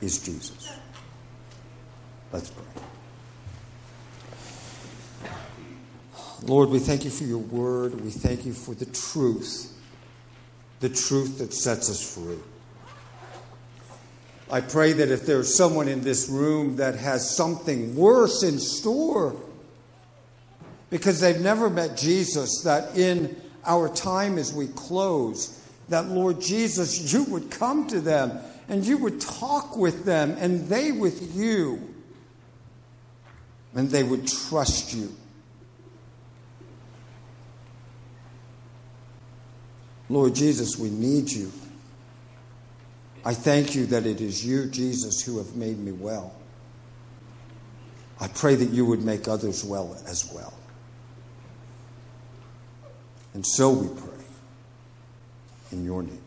is 0.00 0.18
Jesus. 0.18 0.70
Let's 2.32 2.50
pray. 2.50 2.64
Lord, 6.42 6.68
we 6.68 6.78
thank 6.78 7.04
you 7.04 7.10
for 7.10 7.24
your 7.24 7.38
word. 7.38 8.00
We 8.00 8.10
thank 8.10 8.44
you 8.44 8.52
for 8.52 8.74
the 8.74 8.86
truth, 8.86 9.72
the 10.80 10.88
truth 10.88 11.38
that 11.38 11.54
sets 11.54 11.90
us 11.90 12.14
free. 12.14 12.38
I 14.50 14.60
pray 14.60 14.92
that 14.92 15.10
if 15.10 15.26
there's 15.26 15.52
someone 15.52 15.88
in 15.88 16.02
this 16.02 16.28
room 16.28 16.76
that 16.76 16.94
has 16.94 17.28
something 17.28 17.96
worse 17.96 18.44
in 18.44 18.60
store, 18.60 19.34
because 20.96 21.20
they've 21.20 21.42
never 21.42 21.68
met 21.68 21.94
Jesus, 21.94 22.62
that 22.62 22.96
in 22.96 23.38
our 23.66 23.86
time 23.86 24.38
as 24.38 24.54
we 24.54 24.66
close, 24.68 25.62
that, 25.90 26.06
Lord 26.06 26.40
Jesus, 26.40 27.12
you 27.12 27.24
would 27.24 27.50
come 27.50 27.86
to 27.88 28.00
them 28.00 28.38
and 28.70 28.82
you 28.82 28.96
would 28.96 29.20
talk 29.20 29.76
with 29.76 30.06
them 30.06 30.34
and 30.40 30.68
they 30.68 30.92
with 30.92 31.36
you, 31.36 31.94
and 33.74 33.90
they 33.90 34.04
would 34.04 34.26
trust 34.26 34.94
you. 34.94 35.14
Lord 40.08 40.34
Jesus, 40.34 40.78
we 40.78 40.88
need 40.88 41.30
you. 41.30 41.52
I 43.22 43.34
thank 43.34 43.74
you 43.74 43.84
that 43.86 44.06
it 44.06 44.22
is 44.22 44.46
you, 44.46 44.64
Jesus, 44.64 45.20
who 45.20 45.36
have 45.36 45.56
made 45.56 45.78
me 45.78 45.92
well. 45.92 46.34
I 48.18 48.28
pray 48.28 48.54
that 48.54 48.70
you 48.70 48.86
would 48.86 49.04
make 49.04 49.28
others 49.28 49.62
well 49.62 49.94
as 50.06 50.32
well. 50.32 50.54
And 53.36 53.44
so 53.46 53.68
we 53.70 53.88
pray 53.88 54.24
in 55.70 55.84
your 55.84 56.02
name. 56.02 56.25